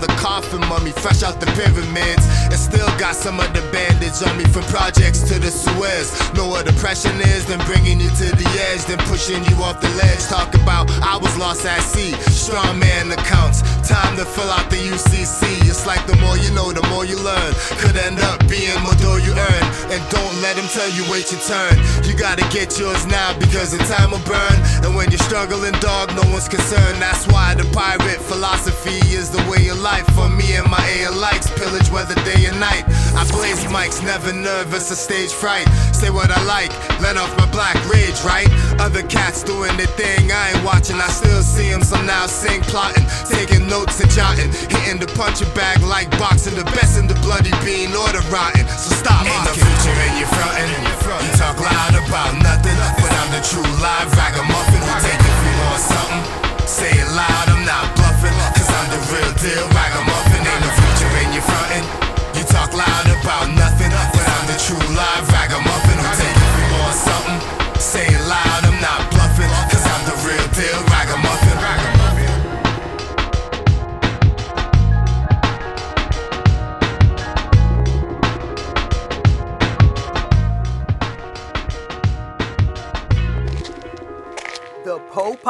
The 0.00 0.08
coffin 0.18 0.60
mummy, 0.68 0.92
fresh 0.92 1.22
out 1.22 1.40
the 1.40 1.46
pyramids. 1.58 2.24
And 2.50 2.58
still 2.58 2.88
got 2.98 3.14
some 3.14 3.40
of 3.40 3.52
the 3.54 3.62
bandage 3.72 4.22
on 4.26 4.36
me 4.36 4.44
from 4.44 4.64
projects 4.64 5.22
to 5.28 5.38
the 5.38 5.50
Suez. 5.50 6.12
Know 6.34 6.48
what 6.48 6.66
depression 6.66 7.16
is, 7.20 7.46
then 7.46 7.58
bringing 7.66 8.00
you 8.00 8.10
to 8.10 8.28
the 8.34 8.48
edge, 8.70 8.84
then 8.86 8.98
pushing 9.10 9.42
you 9.44 9.56
off 9.62 9.80
the 9.80 9.90
ledge. 10.00 10.22
Talk 10.26 10.54
about 10.54 10.90
I 11.02 11.16
was 11.16 11.36
lost 11.38 11.64
at 11.64 11.80
sea, 11.80 12.12
strong 12.30 12.78
man 12.78 13.10
accounts. 13.12 13.62
Time 13.88 14.20
to 14.20 14.24
fill 14.26 14.50
out 14.52 14.68
the 14.68 14.76
UCC. 14.76 15.64
It's 15.64 15.86
like 15.86 16.04
the 16.04 16.12
more 16.20 16.36
you 16.36 16.52
know, 16.52 16.76
the 16.76 16.84
more 16.92 17.08
you 17.08 17.16
learn. 17.16 17.52
Could 17.80 17.96
end 17.96 18.20
up 18.20 18.36
being 18.44 18.76
more 18.84 18.92
dough 19.00 19.16
you 19.16 19.32
earn. 19.32 19.64
And 19.88 20.04
don't 20.12 20.36
let 20.44 20.60
them 20.60 20.68
tell 20.68 20.92
you 20.92 21.08
wait 21.08 21.32
your 21.32 21.40
turn. 21.48 21.72
You 22.04 22.12
gotta 22.12 22.44
get 22.52 22.76
yours 22.76 23.06
now 23.06 23.32
because 23.40 23.72
the 23.72 23.80
time 23.88 24.12
will 24.12 24.20
burn. 24.28 24.56
And 24.84 24.92
when 24.92 25.08
you're 25.08 25.24
struggling, 25.24 25.72
dog, 25.80 26.12
no 26.12 26.20
one's 26.28 26.52
concerned. 26.52 27.00
That's 27.00 27.24
why 27.32 27.54
the 27.54 27.64
pirate 27.72 28.20
philosophy 28.20 29.00
is 29.08 29.30
the 29.32 29.40
way 29.48 29.72
of 29.72 29.80
life. 29.80 30.04
For 30.12 30.28
me 30.28 30.52
and 30.60 30.68
my 30.68 30.84
A 31.00 31.08
likes 31.08 31.48
pillage 31.56 31.88
whether 31.88 32.14
day 32.28 32.44
or 32.44 32.56
night. 32.60 32.84
I 33.16 33.24
blaze 33.32 33.64
mics, 33.72 34.04
never 34.04 34.34
nervous 34.34 34.92
or 34.92 35.00
stage 35.00 35.32
fright. 35.32 35.64
Say 35.96 36.10
what 36.10 36.28
I 36.30 36.44
like, 36.44 36.76
let 37.00 37.16
off 37.16 37.32
my 37.40 37.48
black 37.56 37.80
rage, 37.88 38.20
right? 38.20 38.52
Other 38.84 39.02
cats 39.08 39.42
doing 39.42 39.74
their 39.80 39.88
thing, 39.96 40.30
I 40.30 40.52
ain't 40.52 40.64
watching. 40.64 41.00
I 41.00 41.08
still 41.08 41.40
see 41.40 41.70
them, 41.70 41.82
some 41.82 42.04
now 42.04 42.26
sing, 42.26 42.60
plotting, 42.68 43.06
taking 43.32 43.66
notes 43.66 43.77
and 43.86 44.10
jotting, 44.10 44.50
hitting 44.74 44.98
the 44.98 45.06
punching 45.14 45.48
bag 45.54 45.78
like 45.86 46.10
boxing, 46.18 46.54
the 46.54 46.64
best 46.74 46.98
in 46.98 47.06
the 47.06 47.14
bloody 47.22 47.54
bean 47.62 47.94
or 47.94 48.10
the 48.10 48.22
rotten. 48.26 48.66
So 48.66 48.90
stop 48.98 49.22
Ain't 49.22 49.44
no 49.46 49.54
future 49.54 49.94
in 50.02 50.18
your 50.18 50.30
frontin'. 50.34 50.66
You 50.66 51.32
talk 51.38 51.58
loud 51.62 51.94
about 51.94 52.34
nothing, 52.42 52.74
but 52.98 53.10
I'm 53.14 53.30
the 53.30 53.42
true 53.46 53.62
live 53.78 54.10
ragamuffin 54.18 54.82
who 54.82 54.94
take 54.98 55.22
if 55.22 55.38
you 55.46 55.54
want 55.62 55.82
something. 55.82 56.22
Say 56.66 56.90
it 56.90 57.08
loud, 57.14 57.46
I'm 57.54 57.64
not 57.64 57.94
bluffing, 57.94 58.34
cause 58.58 58.66
I'm 58.66 58.88
the 58.90 59.00
real 59.14 59.32
deal 59.38 59.66
ragamuffin. 59.70 59.97